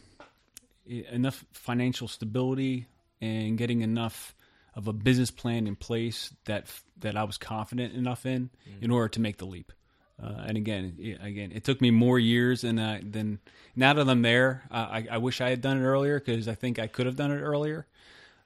enough 0.87 1.45
financial 1.53 2.09
stability 2.09 2.87
and 3.21 3.57
getting 3.59 3.83
enough 3.83 4.35
of 4.75 4.89
a 4.89 4.93
business 4.93 5.31
plan 5.31 5.67
in 5.67 5.77
place 5.77 6.35
that 6.47 6.67
that 7.01 7.17
I 7.17 7.25
was 7.25 7.37
confident 7.39 7.95
enough 7.95 8.25
in 8.27 8.51
in 8.81 8.91
order 8.91 9.09
to 9.11 9.21
make 9.21 9.37
the 9.39 9.47
leap. 9.47 9.73
Uh, 10.23 10.45
and 10.47 10.57
again, 10.57 10.97
i- 11.03 11.27
again, 11.27 11.51
it 11.53 11.65
took 11.65 11.81
me 11.81 11.91
more 11.91 12.19
years 12.19 12.61
than 12.63 12.79
uh, 12.79 13.01
than 13.03 13.41
now 13.77 13.93
that 13.93 14.09
I'm 14.09 14.23
there. 14.23 14.63
I, 14.71 15.07
I 15.11 15.19
wish 15.19 15.41
I 15.41 15.51
had 15.51 15.61
done 15.61 15.79
it 15.79 15.85
earlier 15.85 16.19
because 16.21 16.47
I 16.49 16.55
think 16.55 16.79
I 16.79 16.87
could 16.87 17.07
have 17.07 17.17
done 17.17 17.31
it 17.33 17.41
earlier. 17.41 17.87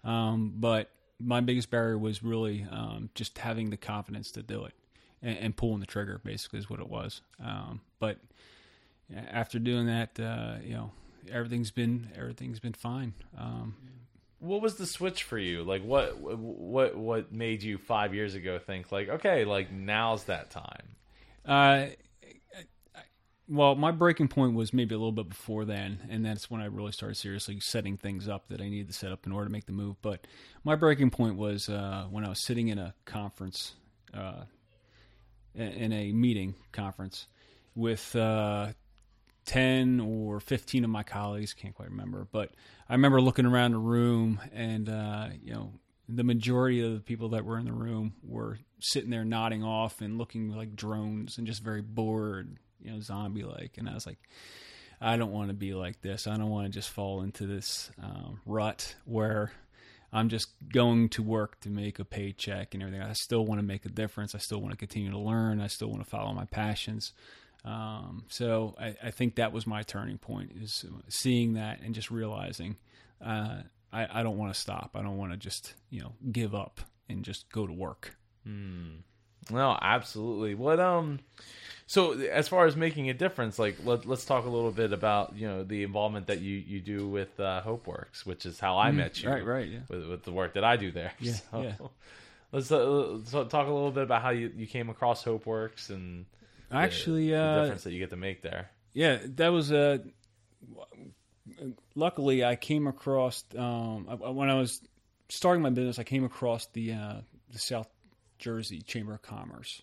Um, 0.05 0.52
but 0.57 0.90
my 1.21 1.40
biggest 1.40 1.71
barrier 1.71 1.99
was 1.99 2.23
really 2.23 2.66
um, 2.71 3.11
just 3.14 3.38
having 3.38 3.71
the 3.71 3.76
confidence 3.76 4.31
to 4.33 4.43
do 4.43 4.64
it 4.64 4.75
and, 5.23 5.37
and 5.38 5.57
pulling 5.57 5.81
the 5.81 5.87
trigger. 5.87 6.21
Basically, 6.25 6.59
is 6.59 6.71
what 6.71 6.81
it 6.81 6.88
was. 6.88 7.21
Um, 7.45 7.81
but 7.99 8.19
after 9.14 9.59
doing 9.59 9.87
that, 9.87 10.19
uh, 10.19 10.57
you 10.64 10.75
know, 10.75 10.90
everything's 11.33 11.71
been 11.71 12.11
everything's 12.16 12.61
been 12.61 12.73
fine. 12.73 13.14
Um, 13.37 13.76
What 14.38 14.61
was 14.62 14.76
the 14.76 14.87
switch 14.87 15.23
for 15.23 15.38
you? 15.38 15.62
Like, 15.64 15.83
what 15.83 16.18
what 16.18 16.97
what 16.97 17.33
made 17.33 17.62
you 17.62 17.78
five 17.78 18.14
years 18.14 18.35
ago 18.35 18.59
think 18.59 18.92
like, 18.92 19.09
okay, 19.09 19.45
like 19.45 19.73
now's 19.73 20.25
that 20.25 20.50
time? 20.50 20.97
Uh, 21.45 21.87
well, 23.49 23.76
my 23.76 23.92
breaking 23.92 24.26
point 24.28 24.54
was 24.54 24.73
maybe 24.73 24.95
a 24.95 24.99
little 24.99 25.12
bit 25.12 25.28
before 25.28 25.64
then, 25.64 26.00
and 26.11 26.25
that's 26.25 26.50
when 26.50 26.61
I 26.61 26.66
really 26.66 26.90
started 26.90 27.14
seriously 27.14 27.61
setting 27.61 27.97
things 27.97 28.28
up 28.28 28.49
that 28.49 28.61
I 28.61 28.68
needed 28.68 28.88
to 28.88 28.92
set 28.92 29.12
up 29.12 29.25
in 29.25 29.33
order 29.33 29.47
to 29.47 29.52
make 29.52 29.66
the 29.66 29.73
move. 29.73 29.97
But 30.02 30.26
my 30.64 30.75
breaking 30.75 31.11
point 31.11 31.37
was 31.37 31.68
uh, 31.68 32.06
when 32.11 32.25
I 32.25 32.28
was 32.28 32.45
sitting 32.45 32.68
in 32.68 32.78
a 32.78 32.95
conference, 33.04 33.75
uh, 34.12 34.45
in 35.54 35.92
a 35.92 36.12
meeting 36.12 36.56
conference 36.73 37.28
with 37.76 38.16
uh, 38.16 38.73
10 39.46 40.00
or 40.00 40.40
15 40.40 40.84
of 40.84 40.90
my 40.90 41.02
colleagues, 41.02 41.54
can't 41.54 41.74
quite 41.74 41.90
remember, 41.90 42.26
but 42.30 42.50
I 42.88 42.94
remember 42.94 43.20
looking 43.20 43.46
around 43.46 43.72
the 43.72 43.78
room 43.78 44.40
and, 44.52 44.88
uh, 44.88 45.28
you 45.42 45.54
know, 45.54 45.72
the 46.08 46.24
majority 46.24 46.84
of 46.84 46.92
the 46.92 47.00
people 47.00 47.30
that 47.30 47.44
were 47.44 47.58
in 47.58 47.64
the 47.64 47.72
room 47.72 48.14
were 48.22 48.58
sitting 48.78 49.10
there 49.10 49.24
nodding 49.24 49.64
off 49.64 50.00
and 50.00 50.18
looking 50.18 50.50
like 50.50 50.76
drones 50.76 51.38
and 51.38 51.46
just 51.46 51.62
very 51.62 51.82
bored, 51.82 52.58
you 52.80 52.92
know 52.92 53.00
zombie 53.00 53.42
like, 53.42 53.76
and 53.78 53.88
I 53.88 53.94
was 53.94 54.06
like, 54.06 54.18
I 55.00 55.16
don't 55.16 55.32
want 55.32 55.48
to 55.48 55.54
be 55.54 55.74
like 55.74 56.00
this. 56.00 56.26
I 56.26 56.36
don't 56.36 56.50
want 56.50 56.66
to 56.66 56.72
just 56.72 56.90
fall 56.90 57.22
into 57.22 57.46
this 57.46 57.90
um, 58.02 58.40
rut 58.46 58.94
where 59.04 59.52
I'm 60.12 60.28
just 60.28 60.48
going 60.72 61.08
to 61.10 61.22
work 61.22 61.60
to 61.60 61.70
make 61.70 61.98
a 61.98 62.04
paycheck 62.04 62.72
and 62.72 62.82
everything. 62.82 63.02
I 63.02 63.12
still 63.12 63.44
want 63.44 63.58
to 63.58 63.66
make 63.66 63.84
a 63.84 63.90
difference. 63.90 64.34
I 64.34 64.38
still 64.38 64.60
want 64.60 64.72
to 64.72 64.78
continue 64.78 65.10
to 65.10 65.18
learn. 65.18 65.60
I 65.60 65.66
still 65.66 65.88
want 65.88 66.02
to 66.02 66.08
follow 66.08 66.32
my 66.32 66.46
passions. 66.46 67.12
Um, 67.66 68.25
so 68.28 68.76
I, 68.78 68.94
I, 69.02 69.11
think 69.11 69.35
that 69.37 69.52
was 69.52 69.66
my 69.66 69.82
turning 69.82 70.18
point 70.18 70.52
is 70.62 70.85
seeing 71.08 71.54
that 71.54 71.80
and 71.82 71.96
just 71.96 72.12
realizing 72.12 72.76
uh, 73.20 73.56
I, 73.92 74.20
I, 74.20 74.23
don't 74.23 74.38
want 74.38 74.54
to 74.54 74.61
stop. 74.61 74.92
I 74.94 75.02
don't 75.02 75.16
want 75.16 75.32
to 75.32 75.37
just 75.37 75.75
you 75.90 76.00
know 76.00 76.12
give 76.30 76.54
up 76.54 76.80
and 77.08 77.25
just 77.25 77.50
go 77.50 77.66
to 77.66 77.73
work. 77.73 78.16
Hmm. 78.44 78.99
No, 79.50 79.76
absolutely. 79.82 80.54
What 80.54 80.78
um 80.78 81.18
so 81.88 82.12
as 82.12 82.46
far 82.46 82.66
as 82.66 82.76
making 82.76 83.11
a 83.11 83.14
difference, 83.14 83.58
like 83.58 83.76
let, 83.85 84.06
us 84.08 84.25
talk 84.25 84.44
a 84.44 84.49
little 84.49 84.70
bit 84.73 84.92
about 84.92 85.37
you 85.37 85.49
know 85.49 85.64
the 85.64 85.82
involvement 85.82 86.28
that 86.28 86.40
you 86.40 86.56
you 86.56 86.80
do 86.80 87.08
with 87.08 87.38
uh, 87.40 87.62
HopeWorks, 87.64 88.25
which 88.25 88.46
is 88.46 88.61
how 88.61 88.78
I 88.78 88.90
mm, 88.90 88.96
met 88.96 89.23
you. 89.23 89.28
Right, 89.28 89.44
right. 89.44 89.68
Yeah. 89.68 89.78
With, 89.88 90.08
with 90.08 90.23
the 90.23 90.32
work 90.32 90.54
that 90.54 90.64
I 90.64 90.76
do 90.76 90.92
there. 90.92 91.12
Yeah. 91.18 91.32
So, 91.50 91.62
yeah. 91.62 91.75
Let's, 92.52 92.70
uh, 92.70 92.78
let's, 92.88 93.32
talk 93.32 93.66
a 93.66 93.73
little 93.73 93.90
bit 93.90 94.04
about 94.04 94.23
how 94.23 94.30
you, 94.30 94.52
you 94.56 94.68
came 94.68 94.88
across 94.88 95.25
HopeWorks 95.25 95.90
and 95.90 96.26
actually 96.73 97.28
the, 97.30 97.37
uh, 97.37 97.54
the 97.54 97.61
difference 97.62 97.85
that 97.85 97.92
you 97.92 97.99
get 97.99 98.11
to 98.11 98.16
make 98.16 98.42
there. 98.42 98.70
Yeah, 98.92 99.18
that 99.37 99.49
was 99.49 99.70
a. 99.70 100.02
Uh, 100.78 101.66
luckily, 101.94 102.44
I 102.44 102.56
came 102.56 102.87
across 102.87 103.44
um, 103.56 104.04
when 104.06 104.50
I 104.50 104.54
was 104.54 104.80
starting 105.28 105.62
my 105.62 105.70
business. 105.70 105.99
I 105.99 106.04
came 106.04 106.25
across 106.25 106.66
the 106.73 106.92
uh, 106.92 107.14
the 107.52 107.58
South 107.58 107.88
Jersey 108.38 108.82
Chamber 108.82 109.14
of 109.14 109.23
Commerce 109.23 109.82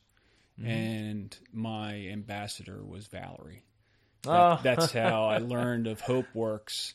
mm-hmm. 0.60 0.70
and 0.70 1.38
my 1.52 1.96
ambassador 2.08 2.84
was 2.84 3.08
Valerie. 3.08 3.64
That, 4.24 4.32
oh. 4.32 4.60
that's 4.64 4.92
how 4.92 5.26
I 5.26 5.38
learned 5.40 5.88
of 5.88 6.02
Hope 6.02 6.28
Works. 6.34 6.94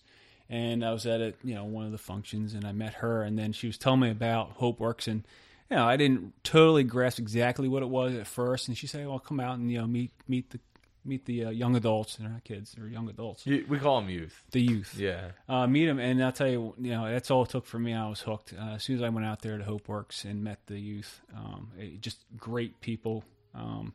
And 0.51 0.85
I 0.85 0.93
was 0.93 1.05
at 1.05 1.21
a, 1.21 1.35
you 1.45 1.55
know 1.55 1.65
one 1.67 1.85
of 1.85 1.93
the 1.93 1.99
functions, 1.99 2.55
and 2.55 2.65
I 2.65 2.73
met 2.73 2.95
her, 2.95 3.23
and 3.23 3.39
then 3.39 3.53
she 3.53 3.67
was 3.67 3.77
telling 3.77 4.01
me 4.01 4.11
about 4.11 4.53
Hope 4.53 4.81
Works, 4.81 5.07
and 5.07 5.27
you 5.71 5.77
know 5.77 5.87
I 5.87 5.97
didn't 5.97 6.33
totally 6.45 6.85
grasp 6.85 7.19
exactly 7.19 7.69
what 7.69 7.83
it 7.83 7.89
was 7.89 8.15
at 8.15 8.27
first. 8.27 8.69
And 8.69 8.77
she 8.77 8.87
said, 8.87 9.07
"Well, 9.07 9.19
come 9.19 9.41
out 9.41 9.59
and 9.59 9.71
you 9.71 9.79
know 9.79 9.87
meet 9.87 10.13
meet 10.27 10.51
the 10.51 10.61
meet 11.05 11.25
the 11.25 11.47
uh, 11.47 11.51
young 11.51 11.77
adults. 11.77 12.17
They're 12.17 12.29
not 12.29 12.45
kids; 12.45 12.75
they're 12.77 12.87
young 12.87 13.09
adults. 13.09 13.45
we 13.47 13.79
call 13.79 14.01
them 14.01 14.11
youth. 14.11 14.43
The 14.53 14.61
youth. 14.61 14.95
Yeah. 14.97 15.33
Uh, 15.49 15.67
meet 15.67 15.87
them, 15.87 15.99
and 15.99 16.23
I'll 16.23 16.33
tell 16.33 16.49
you, 16.49 16.75
you 16.79 16.91
know, 16.91 17.11
that's 17.11 17.31
all 17.31 17.45
it 17.45 17.51
took 17.51 17.67
for 17.67 17.79
me. 17.79 17.95
I 17.95 18.09
was 18.09 18.21
hooked 18.21 18.55
uh, 18.59 18.75
as 18.75 18.85
soon 18.85 18.97
as 18.97 19.03
I 19.03 19.09
went 19.09 19.27
out 19.27 19.43
there 19.43 19.59
to 19.59 19.65
Hope 19.65 19.89
Works 19.89 20.25
and 20.25 20.45
met 20.45 20.61
the 20.67 20.79
youth. 20.79 21.21
Um, 21.35 21.73
it, 21.79 22.01
just 22.01 22.19
great 22.37 22.81
people, 22.81 23.25
um, 23.55 23.95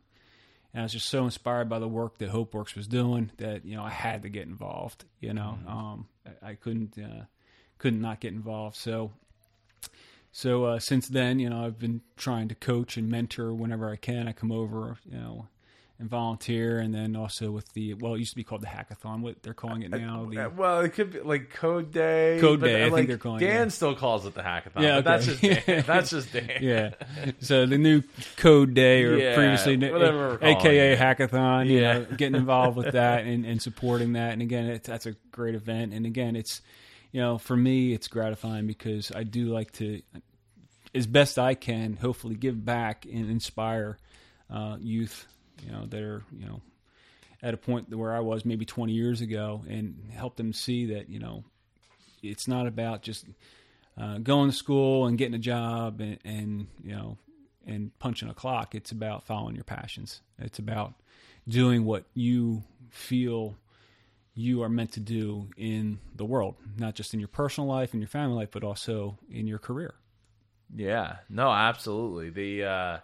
and 0.72 0.80
I 0.80 0.82
was 0.82 0.92
just 0.92 1.08
so 1.08 1.24
inspired 1.24 1.68
by 1.68 1.78
the 1.78 1.88
work 1.88 2.18
that 2.18 2.30
HopeWorks 2.30 2.74
was 2.76 2.86
doing 2.86 3.30
that 3.38 3.64
you 3.64 3.76
know 3.76 3.84
I 3.84 3.90
had 3.90 4.22
to 4.22 4.28
get 4.28 4.46
involved. 4.46 5.04
You 5.20 5.34
know, 5.34 5.58
mm-hmm. 5.60 5.68
um, 5.68 6.08
I, 6.42 6.50
I, 6.50 6.54
couldn't 6.54 6.98
uh, 6.98 7.24
couldn't 7.78 8.00
not 8.00 8.20
get 8.20 8.32
involved. 8.32 8.76
So 8.76 9.12
so 10.36 10.64
uh, 10.64 10.78
since 10.80 11.06
then, 11.06 11.38
you 11.38 11.48
know, 11.48 11.64
I've 11.64 11.78
been 11.78 12.00
trying 12.16 12.48
to 12.48 12.56
coach 12.56 12.96
and 12.96 13.08
mentor 13.08 13.54
whenever 13.54 13.88
I 13.88 13.94
can. 13.94 14.26
I 14.26 14.32
come 14.32 14.50
over, 14.50 14.98
you 15.08 15.16
know, 15.16 15.46
and 16.00 16.10
volunteer, 16.10 16.80
and 16.80 16.92
then 16.92 17.14
also 17.14 17.52
with 17.52 17.72
the 17.74 17.94
well, 17.94 18.14
it 18.14 18.18
used 18.18 18.32
to 18.32 18.36
be 18.36 18.42
called 18.42 18.60
the 18.60 18.66
hackathon. 18.66 19.20
What 19.20 19.44
they're 19.44 19.54
calling 19.54 19.82
it 19.82 19.94
uh, 19.94 19.98
now? 19.98 20.28
The, 20.28 20.46
uh, 20.46 20.50
well, 20.50 20.80
it 20.80 20.88
could 20.88 21.12
be 21.12 21.20
like 21.20 21.50
Code 21.50 21.92
Day. 21.92 22.38
Code 22.40 22.62
Day. 22.62 22.82
I 22.82 22.86
like, 22.86 22.94
think 22.94 23.08
they're 23.10 23.18
calling 23.18 23.38
Dan 23.38 23.68
it. 23.68 23.70
still 23.70 23.94
calls 23.94 24.26
it 24.26 24.34
the 24.34 24.42
hackathon. 24.42 24.82
Yeah, 24.82 24.96
okay. 24.96 25.02
that's 25.02 25.26
just 25.26 25.40
Dan. 25.40 25.84
that's 25.86 26.10
just 26.10 26.32
Dan. 26.32 26.58
yeah. 26.60 26.94
So 27.38 27.64
the 27.64 27.78
new 27.78 28.02
Code 28.36 28.74
Day, 28.74 29.04
or 29.04 29.16
yeah, 29.16 29.36
previously, 29.36 29.80
eh, 29.80 29.92
whatever 29.92 30.40
AKA 30.42 30.96
hackathon. 30.96 31.68
You 31.68 31.80
know, 31.80 32.06
getting 32.16 32.34
involved 32.34 32.76
with 32.76 32.92
that 32.94 33.24
and, 33.24 33.46
and 33.46 33.62
supporting 33.62 34.14
that, 34.14 34.32
and 34.32 34.42
again, 34.42 34.66
it, 34.66 34.82
that's 34.82 35.06
a 35.06 35.12
great 35.30 35.54
event. 35.54 35.92
And 35.92 36.06
again, 36.06 36.34
it's 36.34 36.60
you 37.14 37.20
know, 37.20 37.38
for 37.38 37.56
me, 37.56 37.92
it's 37.92 38.08
gratifying 38.08 38.66
because 38.66 39.12
I 39.14 39.22
do 39.22 39.46
like 39.46 39.70
to, 39.74 40.02
as 40.92 41.06
best 41.06 41.38
I 41.38 41.54
can, 41.54 41.94
hopefully 41.94 42.34
give 42.34 42.64
back 42.64 43.06
and 43.06 43.30
inspire 43.30 43.98
uh, 44.50 44.78
youth 44.80 45.24
you 45.64 45.70
know, 45.70 45.86
that 45.86 46.02
are, 46.02 46.24
you 46.36 46.44
know, 46.44 46.60
at 47.40 47.54
a 47.54 47.56
point 47.56 47.94
where 47.94 48.12
I 48.12 48.18
was 48.18 48.44
maybe 48.44 48.64
20 48.64 48.92
years 48.92 49.20
ago 49.20 49.62
and 49.68 50.10
help 50.12 50.34
them 50.34 50.52
see 50.52 50.86
that, 50.86 51.08
you 51.08 51.20
know, 51.20 51.44
it's 52.20 52.48
not 52.48 52.66
about 52.66 53.02
just 53.02 53.26
uh, 53.96 54.18
going 54.18 54.50
to 54.50 54.56
school 54.56 55.06
and 55.06 55.16
getting 55.16 55.34
a 55.34 55.38
job 55.38 56.00
and, 56.00 56.18
and, 56.24 56.66
you 56.82 56.96
know, 56.96 57.16
and 57.64 57.96
punching 58.00 58.28
a 58.28 58.34
clock. 58.34 58.74
It's 58.74 58.90
about 58.90 59.22
following 59.22 59.54
your 59.54 59.62
passions. 59.62 60.20
It's 60.40 60.58
about 60.58 60.94
doing 61.46 61.84
what 61.84 62.06
you 62.12 62.64
feel 62.90 63.54
you 64.34 64.62
are 64.62 64.68
meant 64.68 64.92
to 64.92 65.00
do 65.00 65.48
in 65.56 66.00
the 66.14 66.24
world, 66.24 66.56
not 66.76 66.94
just 66.94 67.14
in 67.14 67.20
your 67.20 67.28
personal 67.28 67.68
life 67.68 67.92
and 67.92 68.02
your 68.02 68.08
family 68.08 68.36
life, 68.36 68.48
but 68.50 68.64
also 68.64 69.18
in 69.30 69.46
your 69.46 69.58
career. 69.58 69.94
Yeah, 70.74 71.16
no, 71.28 71.50
absolutely. 71.50 72.30
The, 72.30 72.64
uh, 72.64 72.98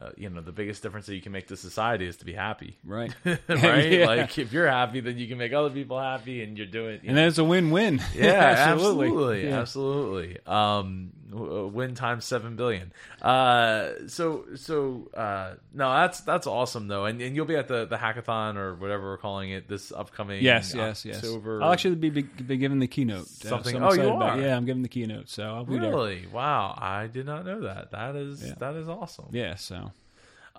uh, 0.00 0.10
you 0.16 0.30
know 0.30 0.40
the 0.40 0.52
biggest 0.52 0.82
difference 0.82 1.06
that 1.06 1.14
you 1.14 1.20
can 1.20 1.32
make 1.32 1.48
to 1.48 1.56
society 1.56 2.06
is 2.06 2.16
to 2.16 2.24
be 2.24 2.32
happy 2.32 2.78
right 2.84 3.14
right 3.48 3.92
yeah. 3.92 4.06
like 4.06 4.38
if 4.38 4.50
you're 4.50 4.66
happy 4.66 5.00
then 5.00 5.18
you 5.18 5.28
can 5.28 5.36
make 5.36 5.52
other 5.52 5.68
people 5.68 6.00
happy 6.00 6.42
and 6.42 6.56
you're 6.56 6.66
doing 6.66 7.00
you 7.02 7.08
and 7.10 7.18
then 7.18 7.28
it's 7.28 7.36
a 7.36 7.44
win-win 7.44 8.00
yeah 8.14 8.64
absolutely 8.70 9.08
absolutely, 9.08 9.48
yeah. 9.48 9.60
absolutely. 9.60 10.38
Um, 10.46 11.12
win 11.32 11.94
times 11.94 12.24
seven 12.24 12.56
billion 12.56 12.92
uh, 13.22 13.90
so 14.06 14.44
so 14.56 15.08
uh, 15.14 15.54
no 15.72 15.92
that's 15.92 16.20
that's 16.20 16.46
awesome 16.46 16.88
though 16.88 17.04
and, 17.04 17.20
and 17.20 17.36
you'll 17.36 17.46
be 17.46 17.56
at 17.56 17.68
the 17.68 17.86
the 17.86 17.96
hackathon 17.96 18.56
or 18.56 18.74
whatever 18.74 19.04
we're 19.04 19.18
calling 19.18 19.50
it 19.50 19.68
this 19.68 19.92
upcoming 19.92 20.42
yes 20.42 20.74
yes 20.74 21.06
October. 21.06 21.58
yes 21.58 21.64
i'll 21.64 21.72
actually 21.72 21.94
be, 21.94 22.10
be, 22.10 22.22
be 22.22 22.56
giving 22.56 22.78
the 22.78 22.88
keynote 22.88 23.22
uh, 23.22 23.48
something 23.48 23.76
so 23.76 23.88
oh 23.88 23.92
you 23.92 24.08
are 24.08 24.40
yeah 24.40 24.56
i'm 24.56 24.64
giving 24.64 24.82
the 24.82 24.88
keynote 24.88 25.28
so 25.28 25.44
i'll 25.44 25.64
be 25.64 25.78
really 25.78 26.20
there. 26.20 26.30
wow 26.30 26.76
i 26.80 27.06
did 27.06 27.26
not 27.26 27.44
know 27.44 27.60
that 27.60 27.90
that 27.92 28.16
is 28.16 28.44
yeah. 28.44 28.54
that 28.58 28.74
is 28.74 28.88
awesome 28.88 29.28
yeah 29.32 29.54
so 29.54 29.92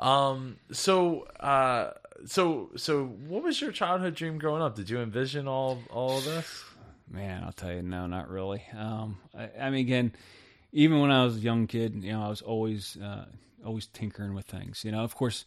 um. 0.01 0.57
So. 0.71 1.27
Uh. 1.39 1.91
So. 2.25 2.71
So. 2.75 3.05
What 3.05 3.43
was 3.43 3.61
your 3.61 3.71
childhood 3.71 4.15
dream 4.15 4.37
growing 4.37 4.61
up? 4.61 4.75
Did 4.75 4.89
you 4.89 4.99
envision 4.99 5.47
all 5.47 5.79
all 5.89 6.17
of 6.17 6.25
this? 6.25 6.63
Man, 7.09 7.43
I'll 7.43 7.51
tell 7.51 7.73
you, 7.73 7.81
no, 7.81 8.07
not 8.07 8.29
really. 8.29 8.63
Um. 8.75 9.17
I, 9.37 9.49
I 9.59 9.69
mean, 9.69 9.81
again, 9.81 10.13
even 10.73 10.99
when 10.99 11.11
I 11.11 11.23
was 11.25 11.37
a 11.37 11.39
young 11.39 11.67
kid, 11.67 12.03
you 12.03 12.11
know, 12.11 12.23
I 12.23 12.29
was 12.29 12.41
always 12.41 12.97
uh, 12.97 13.25
always 13.65 13.87
tinkering 13.87 14.33
with 14.33 14.45
things. 14.45 14.83
You 14.83 14.91
know, 14.91 15.03
of 15.03 15.15
course. 15.15 15.45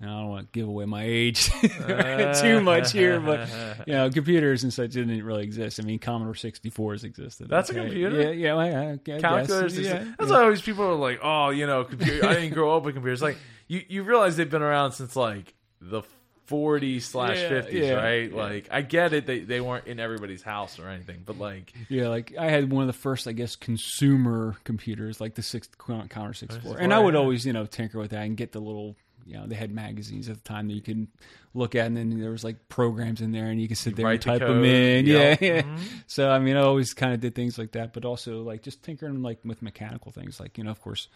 I 0.00 0.06
don't 0.06 0.28
want 0.28 0.52
to 0.52 0.58
give 0.58 0.68
away 0.68 0.84
my 0.86 1.04
age 1.04 1.50
too 2.40 2.60
much 2.60 2.92
here, 2.92 3.20
but 3.20 3.48
you 3.86 3.94
know, 3.94 4.10
computers 4.10 4.64
and 4.64 4.72
such 4.72 4.90
didn't 4.90 5.24
really 5.24 5.44
exist. 5.44 5.80
I 5.80 5.84
mean, 5.84 5.98
Commodore 5.98 6.34
64s 6.34 7.04
existed. 7.04 7.48
That's 7.48 7.70
okay. 7.70 7.78
a 7.78 7.82
computer. 7.84 8.22
Yeah, 8.22 8.30
yeah. 8.30 8.54
Well, 8.54 8.76
I, 8.76 8.92
I 8.92 9.18
Calculators. 9.20 9.78
Yeah, 9.78 10.04
That's 10.18 10.30
yeah. 10.30 10.36
why 10.36 10.42
always 10.42 10.60
people 10.60 10.84
are 10.84 10.94
like, 10.94 11.20
"Oh, 11.22 11.50
you 11.50 11.66
know, 11.66 11.84
computer." 11.84 12.26
I 12.26 12.34
didn't 12.34 12.54
grow 12.54 12.76
up 12.76 12.82
with 12.82 12.94
computers. 12.94 13.22
Like, 13.22 13.38
you 13.68 13.82
you 13.88 14.02
realize 14.02 14.36
they've 14.36 14.50
been 14.50 14.62
around 14.62 14.92
since 14.92 15.14
like 15.14 15.54
the 15.80 16.02
40s 16.48 17.02
slash 17.02 17.38
50s, 17.38 17.72
yeah, 17.72 17.92
right? 17.92 18.30
Yeah. 18.30 18.36
Like, 18.36 18.68
I 18.70 18.82
get 18.82 19.12
it. 19.12 19.26
They, 19.26 19.40
they 19.40 19.60
weren't 19.60 19.86
in 19.86 20.00
everybody's 20.00 20.42
house 20.42 20.78
or 20.78 20.88
anything, 20.88 21.22
but 21.24 21.38
like. 21.38 21.72
Yeah, 21.88 22.08
like 22.08 22.34
I 22.38 22.50
had 22.50 22.70
one 22.70 22.82
of 22.82 22.86
the 22.86 22.92
first, 22.92 23.26
I 23.26 23.32
guess, 23.32 23.56
consumer 23.56 24.56
computers, 24.64 25.20
like 25.20 25.34
the 25.34 25.42
six, 25.42 25.68
Commodore 25.78 26.34
64. 26.34 26.78
And 26.78 26.92
I 26.92 26.98
would 26.98 27.16
always, 27.16 27.44
you 27.46 27.52
know, 27.52 27.66
tinker 27.66 27.98
with 27.98 28.10
that 28.10 28.24
and 28.24 28.36
get 28.36 28.52
the 28.52 28.60
little, 28.60 28.96
you 29.26 29.38
know, 29.38 29.46
they 29.46 29.54
had 29.54 29.72
magazines 29.72 30.28
at 30.28 30.36
the 30.36 30.42
time 30.42 30.68
that 30.68 30.74
you 30.74 30.82
could 30.82 31.06
look 31.54 31.74
at, 31.74 31.86
and 31.86 31.96
then 31.96 32.20
there 32.20 32.30
was 32.30 32.44
like 32.44 32.68
programs 32.68 33.20
in 33.20 33.32
there, 33.32 33.46
and 33.46 33.60
you 33.60 33.68
could 33.68 33.78
sit 33.78 33.96
there 33.96 34.08
and 34.08 34.20
type 34.20 34.40
the 34.40 34.46
them 34.46 34.64
in. 34.64 35.06
Yep. 35.06 35.40
Yeah, 35.40 35.54
yeah. 35.54 35.62
Mm-hmm. 35.62 35.76
So, 36.06 36.30
I 36.30 36.38
mean, 36.38 36.56
I 36.56 36.60
always 36.60 36.92
kind 36.94 37.14
of 37.14 37.20
did 37.20 37.34
things 37.34 37.58
like 37.58 37.72
that, 37.72 37.92
but 37.92 38.04
also 38.04 38.42
like 38.42 38.62
just 38.62 38.82
tinkering 38.82 39.22
like 39.22 39.38
with 39.44 39.62
mechanical 39.62 40.12
things, 40.12 40.40
like, 40.40 40.58
you 40.58 40.64
know, 40.64 40.70
of 40.70 40.80
course 40.80 41.08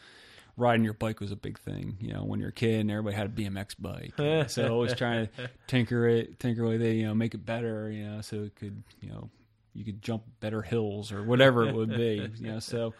riding 0.58 0.84
your 0.84 0.92
bike 0.94 1.20
was 1.20 1.32
a 1.32 1.36
big 1.36 1.58
thing. 1.58 1.96
You 2.00 2.12
know, 2.12 2.24
when 2.24 2.40
you're 2.40 2.50
a 2.50 2.52
kid 2.52 2.80
and 2.80 2.90
everybody 2.90 3.16
had 3.16 3.26
a 3.26 3.30
BMX 3.30 3.74
bike, 3.78 4.12
so 4.50 4.68
always 4.72 4.94
trying 4.94 5.26
to 5.28 5.50
tinker 5.66 6.06
it, 6.08 6.38
tinker 6.38 6.64
with 6.66 6.82
it, 6.82 6.96
you 6.96 7.06
know, 7.06 7.14
make 7.14 7.32
it 7.34 7.46
better, 7.46 7.90
you 7.90 8.04
know, 8.04 8.20
so 8.20 8.42
it 8.42 8.56
could, 8.56 8.82
you 9.00 9.08
know, 9.08 9.30
you 9.74 9.84
could 9.84 10.02
jump 10.02 10.24
better 10.40 10.60
hills 10.60 11.12
or 11.12 11.22
whatever 11.22 11.66
it 11.66 11.74
would 11.74 11.90
be, 11.96 12.28
you 12.40 12.48
know. 12.48 12.58
So, 12.58 12.92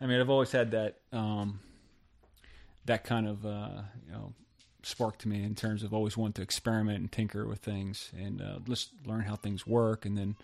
I 0.00 0.06
mean, 0.06 0.20
I've 0.20 0.30
always 0.30 0.50
had 0.52 0.72
that, 0.72 0.96
um, 1.12 1.60
that 2.84 3.04
kind 3.04 3.26
of, 3.28 3.46
uh, 3.46 3.82
you 4.06 4.12
know, 4.12 4.32
spark 4.82 5.18
to 5.18 5.28
me 5.28 5.42
in 5.42 5.54
terms 5.54 5.82
of 5.82 5.92
always 5.94 6.16
wanting 6.16 6.34
to 6.34 6.42
experiment 6.42 6.98
and 6.98 7.10
tinker 7.10 7.46
with 7.46 7.58
things 7.60 8.10
and 8.16 8.40
uh, 8.40 8.58
just 8.64 8.90
learn 9.04 9.22
how 9.22 9.36
things 9.36 9.66
work, 9.66 10.04
and 10.04 10.18
then 10.18 10.36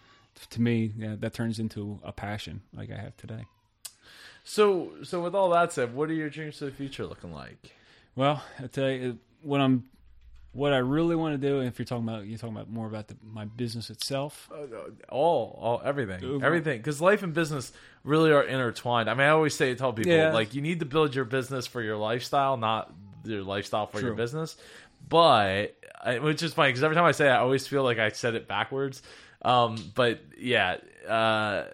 to 0.51 0.61
me, 0.61 0.93
yeah, 0.97 1.15
that 1.19 1.35
turns 1.35 1.59
into 1.59 2.01
a 2.03 2.13
passion 2.13 2.63
like 2.75 2.91
I 2.91 2.97
have 2.97 3.17
today. 3.17 3.45
So, 4.45 4.93
so 5.03 5.23
with 5.23 5.35
all 5.35 5.51
that 5.51 5.73
said, 5.73 5.95
what 5.95 6.11
are 6.11 6.15
your 6.15 6.31
dreams 6.31 6.59
for 6.59 6.67
the 6.67 6.71
future 6.71 7.07
looking 7.07 7.33
like? 7.33 7.75
Well, 8.17 8.43
I 8.59 8.67
tell 8.67 8.91
you 8.91 9.19
what 9.43 9.61
I'm, 9.61 9.85
what 10.53 10.73
I 10.73 10.79
really 10.79 11.17
want 11.17 11.41
to 11.41 11.49
do. 11.49 11.61
If 11.61 11.79
you're 11.79 11.87
talking 11.87 12.07
about, 12.07 12.27
you're 12.27 12.39
talking 12.39 12.57
about 12.57 12.69
more 12.69 12.87
about 12.87 13.09
the, 13.09 13.17
my 13.23 13.45
business 13.45 13.89
itself. 13.89 14.51
Uh, 14.53 14.91
all, 15.09 15.59
all, 15.61 15.83
everything, 15.85 16.43
everything. 16.43 16.79
Because 16.79 17.01
life 17.01 17.23
and 17.23 17.33
business 17.33 17.73
really 18.05 18.33
are 18.33 18.43
intertwined. 18.43 19.09
I 19.09 19.15
mean, 19.15 19.27
I 19.27 19.31
always 19.31 19.55
say, 19.55 19.71
it 19.71 19.75
to 19.75 19.79
tell 19.79 19.93
people, 19.93 20.13
yeah. 20.13 20.33
like 20.33 20.55
you 20.55 20.61
need 20.61 20.81
to 20.81 20.87
build 20.87 21.15
your 21.15 21.25
business 21.25 21.67
for 21.67 21.81
your 21.81 21.97
lifestyle, 21.97 22.57
not 22.57 22.93
your 23.25 23.43
lifestyle 23.43 23.87
for 23.87 24.01
True. 24.01 24.09
your 24.09 24.17
business. 24.17 24.57
but 25.09 25.77
which 26.21 26.43
is 26.43 26.53
funny 26.53 26.71
because 26.71 26.83
every 26.83 26.97
time 26.97 27.05
I 27.05 27.13
say 27.13 27.27
it, 27.27 27.31
I 27.31 27.39
always 27.39 27.67
feel 27.67 27.83
like 27.83 27.99
I 27.99 28.11
said 28.11 28.35
it 28.35 28.49
backwards. 28.49 29.03
Um, 29.43 29.77
but 29.95 30.21
yeah, 30.39 30.79
uh, 31.09 31.65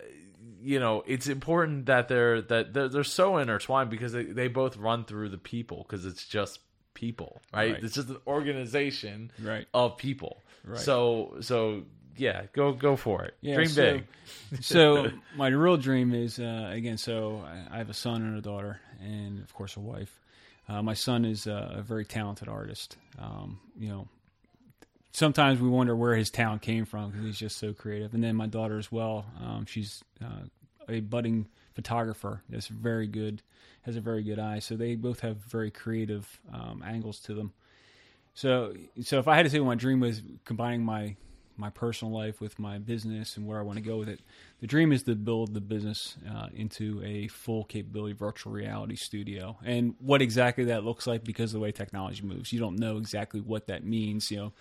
you 0.62 0.78
know, 0.80 1.02
it's 1.06 1.28
important 1.28 1.86
that 1.86 2.08
they're 2.08 2.42
that 2.42 2.72
they're, 2.74 2.88
they're 2.88 3.04
so 3.04 3.36
intertwined 3.38 3.90
because 3.90 4.12
they, 4.12 4.24
they 4.24 4.48
both 4.48 4.76
run 4.76 5.04
through 5.04 5.28
the 5.30 5.38
people 5.38 5.84
because 5.88 6.04
it's 6.06 6.26
just 6.26 6.60
people, 6.94 7.40
right? 7.54 7.74
Right. 7.74 7.84
It's 7.84 7.94
just 7.94 8.08
an 8.08 8.18
organization 8.26 9.30
Right. 9.42 9.66
of 9.72 9.96
people. 9.96 10.42
Right. 10.64 10.78
So 10.80 11.36
so 11.40 11.82
yeah, 12.16 12.42
go 12.52 12.72
go 12.72 12.96
for 12.96 13.24
it. 13.24 13.34
Yeah, 13.40 13.54
Dream 13.54 13.68
so- 13.68 13.82
big. 13.92 14.04
so 14.64 15.10
my 15.36 15.48
real 15.48 15.76
dream 15.76 16.12
is 16.12 16.38
uh, 16.40 16.70
again. 16.72 16.98
So 16.98 17.44
I- 17.46 17.76
I 17.76 17.78
have 17.78 17.90
a 17.90 17.94
son 17.94 18.22
and 18.22 18.36
a 18.36 18.40
daughter, 18.42 18.80
and 19.00 19.40
of 19.42 19.54
course 19.54 19.76
a 19.76 19.80
wife. 19.80 20.18
Uh, 20.68 20.82
my 20.82 20.94
son 20.94 21.24
is 21.24 21.46
uh, 21.46 21.74
a 21.76 21.82
very 21.82 22.04
talented 22.04 22.46
artist. 22.48 22.96
Um, 23.18 23.58
you 23.78 23.88
know, 23.88 24.06
sometimes 25.12 25.60
we 25.60 25.68
wonder 25.68 25.94
where 25.96 26.14
his 26.14 26.30
talent 26.30 26.62
came 26.62 26.84
from 26.84 27.10
because 27.10 27.24
he's 27.24 27.38
just 27.38 27.58
so 27.58 27.72
creative. 27.72 28.14
And 28.14 28.22
then 28.22 28.36
my 28.36 28.46
daughter 28.46 28.78
as 28.78 28.90
well. 28.90 29.26
Um, 29.40 29.66
she's 29.66 30.02
uh, 30.22 30.46
a 30.88 31.00
budding 31.00 31.46
photographer. 31.74 32.42
That's 32.48 32.68
very 32.68 33.06
good. 33.06 33.42
Has 33.82 33.96
a 33.96 34.00
very 34.00 34.22
good 34.22 34.38
eye. 34.38 34.58
So 34.58 34.76
they 34.76 34.94
both 34.94 35.20
have 35.20 35.36
very 35.36 35.70
creative 35.70 36.40
um, 36.52 36.82
angles 36.86 37.20
to 37.20 37.34
them. 37.34 37.52
So, 38.34 38.74
so 39.02 39.18
if 39.18 39.26
I 39.26 39.36
had 39.36 39.44
to 39.44 39.50
say 39.50 39.58
what 39.60 39.66
my 39.66 39.74
dream 39.74 40.00
was, 40.00 40.22
combining 40.44 40.84
my 40.84 41.16
my 41.58 41.70
personal 41.70 42.14
life 42.14 42.40
with 42.40 42.58
my 42.58 42.78
business 42.78 43.36
and 43.36 43.44
where 43.46 43.58
I 43.58 43.62
want 43.62 43.78
to 43.78 43.84
go 43.84 43.96
with 43.98 44.08
it, 44.08 44.20
the 44.60 44.66
dream 44.68 44.92
is 44.92 45.02
to 45.02 45.16
build 45.16 45.54
the 45.54 45.60
business 45.60 46.16
uh, 46.30 46.46
into 46.54 47.02
a 47.04 47.26
full 47.26 47.64
capability 47.64 48.14
virtual 48.14 48.52
reality 48.52 48.94
studio. 48.94 49.58
And 49.64 49.96
what 49.98 50.22
exactly 50.22 50.66
that 50.66 50.84
looks 50.84 51.06
like, 51.06 51.24
because 51.24 51.52
of 51.52 51.54
the 51.54 51.64
way 51.64 51.72
technology 51.72 52.22
moves, 52.22 52.52
you 52.52 52.60
don't 52.60 52.78
know 52.78 52.96
exactly 52.96 53.40
what 53.40 53.66
that 53.66 53.84
means. 53.84 54.30
You 54.30 54.36
know, 54.36 54.52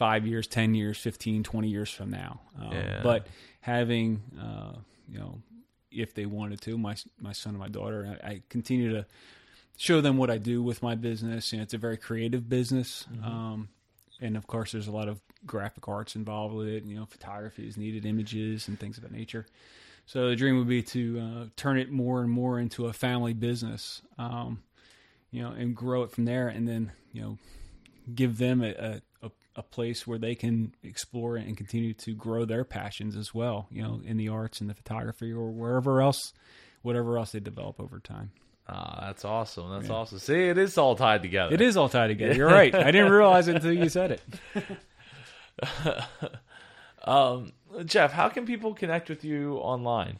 five 0.00 0.26
years, 0.26 0.46
ten 0.46 0.74
years, 0.74 0.96
15, 0.96 1.42
20 1.42 1.68
years 1.68 1.90
from 1.90 2.10
now. 2.10 2.40
Um, 2.58 2.72
Yeah. 2.72 3.00
But 3.02 3.26
having, 3.60 4.22
uh, 4.40 4.72
you 5.06 5.18
know, 5.18 5.42
if 5.90 6.14
they 6.14 6.24
wanted 6.24 6.62
to, 6.62 6.78
my 6.78 6.96
my 7.20 7.32
son 7.32 7.50
and 7.50 7.58
my 7.58 7.68
daughter, 7.68 8.18
I, 8.24 8.26
I 8.26 8.42
continue 8.48 8.90
to 8.94 9.04
show 9.76 10.00
them 10.00 10.16
what 10.16 10.30
I 10.30 10.38
do 10.38 10.62
with 10.62 10.82
my 10.82 10.94
business. 10.94 11.52
You 11.52 11.58
know, 11.58 11.64
it's 11.64 11.74
a 11.74 11.78
very 11.78 11.98
creative 11.98 12.48
business. 12.48 13.06
Um, 13.22 13.68
and 14.22 14.38
of 14.38 14.46
course, 14.46 14.72
there's 14.72 14.88
a 14.88 14.92
lot 14.92 15.08
of 15.08 15.20
graphic 15.44 15.86
arts 15.86 16.16
involved 16.16 16.54
with 16.54 16.68
it. 16.68 16.84
You 16.84 16.96
know, 16.96 17.04
photography 17.04 17.68
is 17.68 17.76
needed, 17.76 18.06
images 18.06 18.68
and 18.68 18.80
things 18.80 18.96
of 18.96 19.02
that 19.02 19.12
nature. 19.12 19.44
So 20.06 20.30
the 20.30 20.36
dream 20.36 20.56
would 20.56 20.68
be 20.68 20.82
to 20.82 21.20
uh, 21.20 21.44
turn 21.56 21.78
it 21.78 21.90
more 21.90 22.22
and 22.22 22.30
more 22.30 22.58
into 22.58 22.86
a 22.86 22.92
family 22.94 23.34
business, 23.34 24.00
um, 24.16 24.62
you 25.30 25.42
know, 25.42 25.50
and 25.50 25.76
grow 25.76 26.04
it 26.04 26.10
from 26.10 26.24
there, 26.24 26.48
and 26.48 26.66
then 26.66 26.92
you 27.12 27.20
know, 27.20 27.38
give 28.14 28.38
them 28.38 28.62
a, 28.62 28.70
a, 28.70 29.02
a, 29.22 29.30
a 29.56 29.62
place 29.62 30.06
where 30.06 30.18
they 30.18 30.34
can 30.34 30.74
explore 30.82 31.36
and 31.36 31.56
continue 31.56 31.94
to 31.94 32.14
grow 32.14 32.44
their 32.44 32.64
passions 32.64 33.16
as 33.16 33.34
well. 33.34 33.66
You 33.70 33.82
know, 33.82 34.00
in 34.04 34.16
the 34.16 34.28
arts 34.28 34.60
and 34.60 34.68
the 34.70 34.74
photography 34.74 35.32
or 35.32 35.50
wherever 35.50 36.00
else, 36.00 36.32
whatever 36.82 37.18
else 37.18 37.32
they 37.32 37.40
develop 37.40 37.80
over 37.80 37.98
time. 38.00 38.32
Ah, 38.68 39.06
that's 39.06 39.24
awesome. 39.24 39.70
That's 39.70 39.90
awesome. 39.90 40.18
See, 40.20 40.44
it 40.48 40.56
is 40.56 40.78
all 40.78 40.94
tied 40.94 41.22
together. 41.22 41.52
It 41.52 41.60
is 41.60 41.76
all 41.76 41.88
tied 41.88 42.08
together. 42.08 42.34
You're 42.34 42.46
right. 42.52 42.72
I 42.74 42.90
didn't 42.92 43.10
realize 43.10 43.48
it 43.48 43.56
until 43.56 43.72
you 43.72 43.88
said 43.88 44.12
it. 44.12 44.22
Um, 47.04 47.52
Jeff, 47.84 48.12
how 48.12 48.28
can 48.28 48.46
people 48.46 48.74
connect 48.74 49.08
with 49.08 49.24
you 49.24 49.54
online 49.56 50.18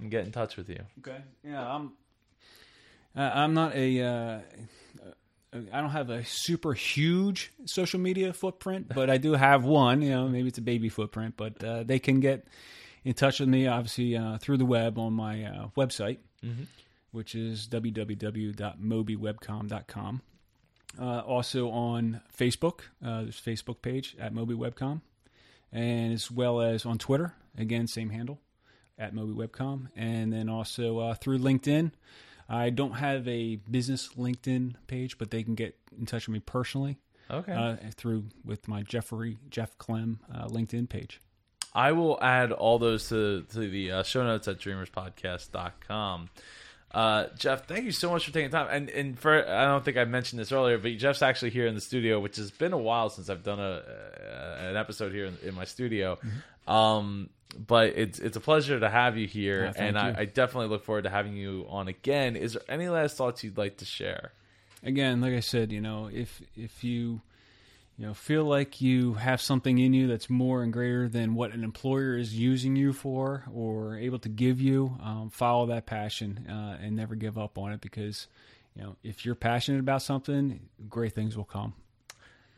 and 0.00 0.10
get 0.10 0.24
in 0.24 0.32
touch 0.32 0.56
with 0.56 0.68
you? 0.68 0.80
Okay. 0.98 1.18
Yeah, 1.44 1.74
I'm. 1.74 1.92
Uh, 3.16 3.30
I'm 3.32 3.54
not 3.54 3.74
a. 3.74 4.02
Uh, 4.02 4.38
I 5.52 5.80
don't 5.80 5.90
have 5.90 6.10
a 6.10 6.24
super 6.24 6.74
huge 6.74 7.50
social 7.64 7.98
media 7.98 8.32
footprint, 8.32 8.86
but 8.94 9.10
I 9.10 9.18
do 9.18 9.32
have 9.32 9.64
one. 9.64 10.00
You 10.02 10.10
know, 10.10 10.28
maybe 10.28 10.46
it's 10.48 10.58
a 10.58 10.62
baby 10.62 10.88
footprint, 10.88 11.34
but 11.36 11.62
uh, 11.64 11.82
they 11.82 11.98
can 11.98 12.20
get 12.20 12.46
in 13.04 13.14
touch 13.14 13.40
with 13.40 13.48
me 13.48 13.66
obviously 13.66 14.16
uh, 14.16 14.38
through 14.38 14.58
the 14.58 14.64
web 14.64 14.96
on 14.98 15.12
my 15.12 15.42
uh, 15.44 15.68
website, 15.76 16.18
which 17.10 17.34
is 17.34 17.66
www.mobiwebcom.com. 17.68 20.22
Uh, 21.00 21.20
also 21.20 21.70
on 21.70 22.20
Facebook, 22.36 22.80
uh, 23.04 23.22
there's 23.22 23.38
a 23.38 23.42
Facebook 23.50 23.80
page 23.82 24.16
at 24.20 24.34
mobiWebcom, 24.34 25.00
and 25.72 26.12
as 26.12 26.30
well 26.30 26.60
as 26.60 26.84
on 26.84 26.98
Twitter. 26.98 27.34
Again, 27.58 27.86
same 27.86 28.10
handle 28.10 28.40
at 28.98 29.14
mobiWebcom, 29.14 29.88
and 29.96 30.32
then 30.32 30.48
also 30.48 30.98
uh, 30.98 31.14
through 31.14 31.38
LinkedIn. 31.38 31.92
I 32.52 32.70
don't 32.70 32.92
have 32.94 33.26
a 33.28 33.56
business 33.70 34.10
LinkedIn 34.18 34.74
page, 34.88 35.18
but 35.18 35.30
they 35.30 35.42
can 35.44 35.54
get 35.54 35.76
in 35.96 36.04
touch 36.04 36.26
with 36.26 36.34
me 36.34 36.40
personally 36.40 36.98
Okay. 37.30 37.52
uh, 37.52 37.76
through 37.94 38.24
with 38.44 38.66
my 38.66 38.82
Jeffrey 38.82 39.38
Jeff 39.50 39.78
Clem 39.78 40.18
uh, 40.34 40.46
LinkedIn 40.48 40.88
page. 40.88 41.20
I 41.72 41.92
will 41.92 42.18
add 42.20 42.50
all 42.50 42.80
those 42.80 43.08
to, 43.10 43.42
to 43.52 43.58
the 43.70 43.92
uh, 43.92 44.02
show 44.02 44.24
notes 44.24 44.48
at 44.48 44.58
dreamerspodcast.com. 44.58 46.30
Uh, 46.92 47.26
Jeff, 47.38 47.66
thank 47.68 47.84
you 47.84 47.92
so 47.92 48.10
much 48.10 48.26
for 48.26 48.32
taking 48.32 48.50
time. 48.50 48.66
And 48.68 48.90
and 48.90 49.16
for 49.16 49.48
I 49.48 49.66
don't 49.66 49.84
think 49.84 49.96
I 49.96 50.04
mentioned 50.04 50.40
this 50.40 50.50
earlier, 50.50 50.76
but 50.76 50.90
Jeff's 50.98 51.22
actually 51.22 51.50
here 51.50 51.68
in 51.68 51.76
the 51.76 51.80
studio, 51.80 52.18
which 52.18 52.34
has 52.36 52.50
been 52.50 52.72
a 52.72 52.78
while 52.78 53.10
since 53.10 53.30
I've 53.30 53.44
done 53.44 53.60
a, 53.60 53.82
uh, 53.84 54.56
an 54.70 54.76
episode 54.76 55.12
here 55.12 55.26
in, 55.26 55.38
in 55.44 55.54
my 55.54 55.64
studio. 55.64 56.18
Um, 56.66 57.30
but 57.58 57.88
it's 57.96 58.18
it's 58.18 58.36
a 58.36 58.40
pleasure 58.40 58.78
to 58.80 58.88
have 58.88 59.16
you 59.16 59.26
here, 59.26 59.72
Yeah, 59.76 59.82
and 59.84 59.98
I. 59.98 60.14
I 60.18 60.24
definitely 60.24 60.68
look 60.68 60.84
forward 60.84 61.04
to 61.04 61.10
having 61.10 61.36
you 61.36 61.66
on 61.68 61.88
again. 61.88 62.36
Is 62.36 62.54
there 62.54 62.62
any 62.68 62.88
last 62.88 63.16
thoughts 63.16 63.42
you'd 63.44 63.58
like 63.58 63.78
to 63.78 63.84
share? 63.84 64.32
again, 64.82 65.20
like 65.20 65.34
I 65.34 65.40
said, 65.40 65.72
you 65.72 65.80
know, 65.80 66.08
if 66.12 66.40
if 66.56 66.82
you 66.84 67.20
you 67.98 68.06
know 68.06 68.14
feel 68.14 68.44
like 68.44 68.80
you 68.80 69.14
have 69.14 69.40
something 69.40 69.78
in 69.78 69.92
you 69.92 70.06
that's 70.06 70.30
more 70.30 70.62
and 70.62 70.72
greater 70.72 71.08
than 71.08 71.34
what 71.34 71.52
an 71.52 71.64
employer 71.64 72.16
is 72.16 72.34
using 72.34 72.76
you 72.76 72.92
for 72.92 73.44
or 73.52 73.96
able 73.98 74.18
to 74.20 74.28
give 74.28 74.60
you, 74.60 74.96
um, 75.02 75.30
follow 75.30 75.66
that 75.66 75.86
passion 75.86 76.46
uh, 76.48 76.78
and 76.82 76.96
never 76.96 77.14
give 77.14 77.36
up 77.36 77.58
on 77.58 77.72
it 77.72 77.80
because 77.80 78.26
you 78.74 78.82
know 78.82 78.96
if 79.02 79.24
you're 79.26 79.34
passionate 79.34 79.80
about 79.80 80.02
something, 80.02 80.60
great 80.88 81.14
things 81.14 81.36
will 81.36 81.44
come. 81.44 81.74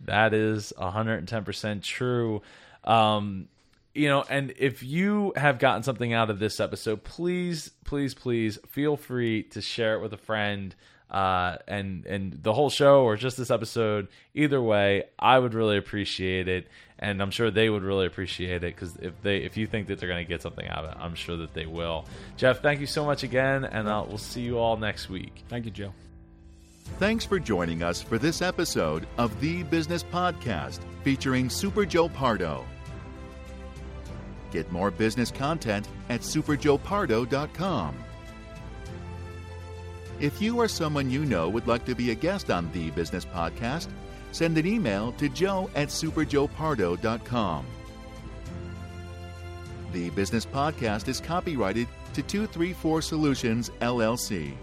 That 0.04 0.34
is 0.34 0.72
110% 0.78 1.82
true. 1.82 2.42
Um, 2.84 3.48
you 3.94 4.08
know, 4.08 4.24
and 4.28 4.52
if 4.56 4.82
you 4.82 5.32
have 5.36 5.58
gotten 5.58 5.82
something 5.82 6.12
out 6.12 6.30
of 6.30 6.38
this 6.38 6.60
episode, 6.60 7.04
please, 7.04 7.70
please, 7.84 8.14
please 8.14 8.58
feel 8.68 8.96
free 8.96 9.42
to 9.44 9.60
share 9.60 9.96
it 9.96 10.02
with 10.02 10.12
a 10.12 10.18
friend. 10.18 10.74
Uh, 11.10 11.58
and 11.68 12.06
and 12.06 12.42
the 12.42 12.54
whole 12.54 12.70
show 12.70 13.02
or 13.02 13.18
just 13.18 13.36
this 13.36 13.50
episode, 13.50 14.08
either 14.32 14.62
way, 14.62 15.04
I 15.18 15.38
would 15.38 15.52
really 15.52 15.76
appreciate 15.76 16.48
it, 16.48 16.68
and 16.98 17.20
I'm 17.20 17.30
sure 17.30 17.50
they 17.50 17.68
would 17.68 17.82
really 17.82 18.06
appreciate 18.06 18.64
it 18.64 18.74
because 18.74 18.96
if 18.96 19.20
they 19.20 19.38
if 19.38 19.58
you 19.58 19.66
think 19.66 19.88
that 19.88 19.98
they're 19.98 20.08
going 20.08 20.24
to 20.24 20.28
get 20.28 20.40
something 20.40 20.66
out 20.66 20.86
of 20.86 20.92
it, 20.92 20.96
I'm 20.98 21.14
sure 21.14 21.36
that 21.36 21.52
they 21.52 21.66
will. 21.66 22.06
Jeff, 22.38 22.62
thank 22.62 22.80
you 22.80 22.86
so 22.86 23.04
much 23.04 23.24
again, 23.24 23.64
and 23.64 23.88
uh, 23.88 24.02
we'll 24.08 24.16
see 24.16 24.40
you 24.40 24.58
all 24.58 24.78
next 24.78 25.10
week. 25.10 25.44
Thank 25.50 25.66
you, 25.66 25.70
Joe. 25.70 25.92
Thanks 26.98 27.26
for 27.26 27.38
joining 27.38 27.82
us 27.82 28.00
for 28.00 28.16
this 28.16 28.40
episode 28.40 29.06
of 29.18 29.38
The 29.38 29.64
Business 29.64 30.02
Podcast 30.02 30.80
featuring 31.04 31.50
Super 31.50 31.84
Joe 31.84 32.08
Pardo. 32.08 32.64
Get 34.52 34.70
more 34.70 34.90
business 34.90 35.30
content 35.30 35.88
at 36.10 36.20
superjoepardo.com. 36.20 37.96
If 40.20 40.40
you 40.40 40.58
or 40.58 40.68
someone 40.68 41.10
you 41.10 41.24
know 41.24 41.48
would 41.48 41.66
like 41.66 41.84
to 41.86 41.96
be 41.96 42.12
a 42.12 42.14
guest 42.14 42.50
on 42.50 42.70
The 42.72 42.90
Business 42.90 43.24
Podcast, 43.24 43.88
send 44.30 44.56
an 44.56 44.66
email 44.66 45.12
to 45.12 45.28
joe 45.28 45.68
at 45.74 45.88
superjoepardo.com. 45.88 47.66
The 49.92 50.10
Business 50.10 50.46
Podcast 50.46 51.08
is 51.08 51.20
copyrighted 51.20 51.88
to 52.14 52.22
234 52.22 53.02
Solutions, 53.02 53.70
LLC. 53.80 54.54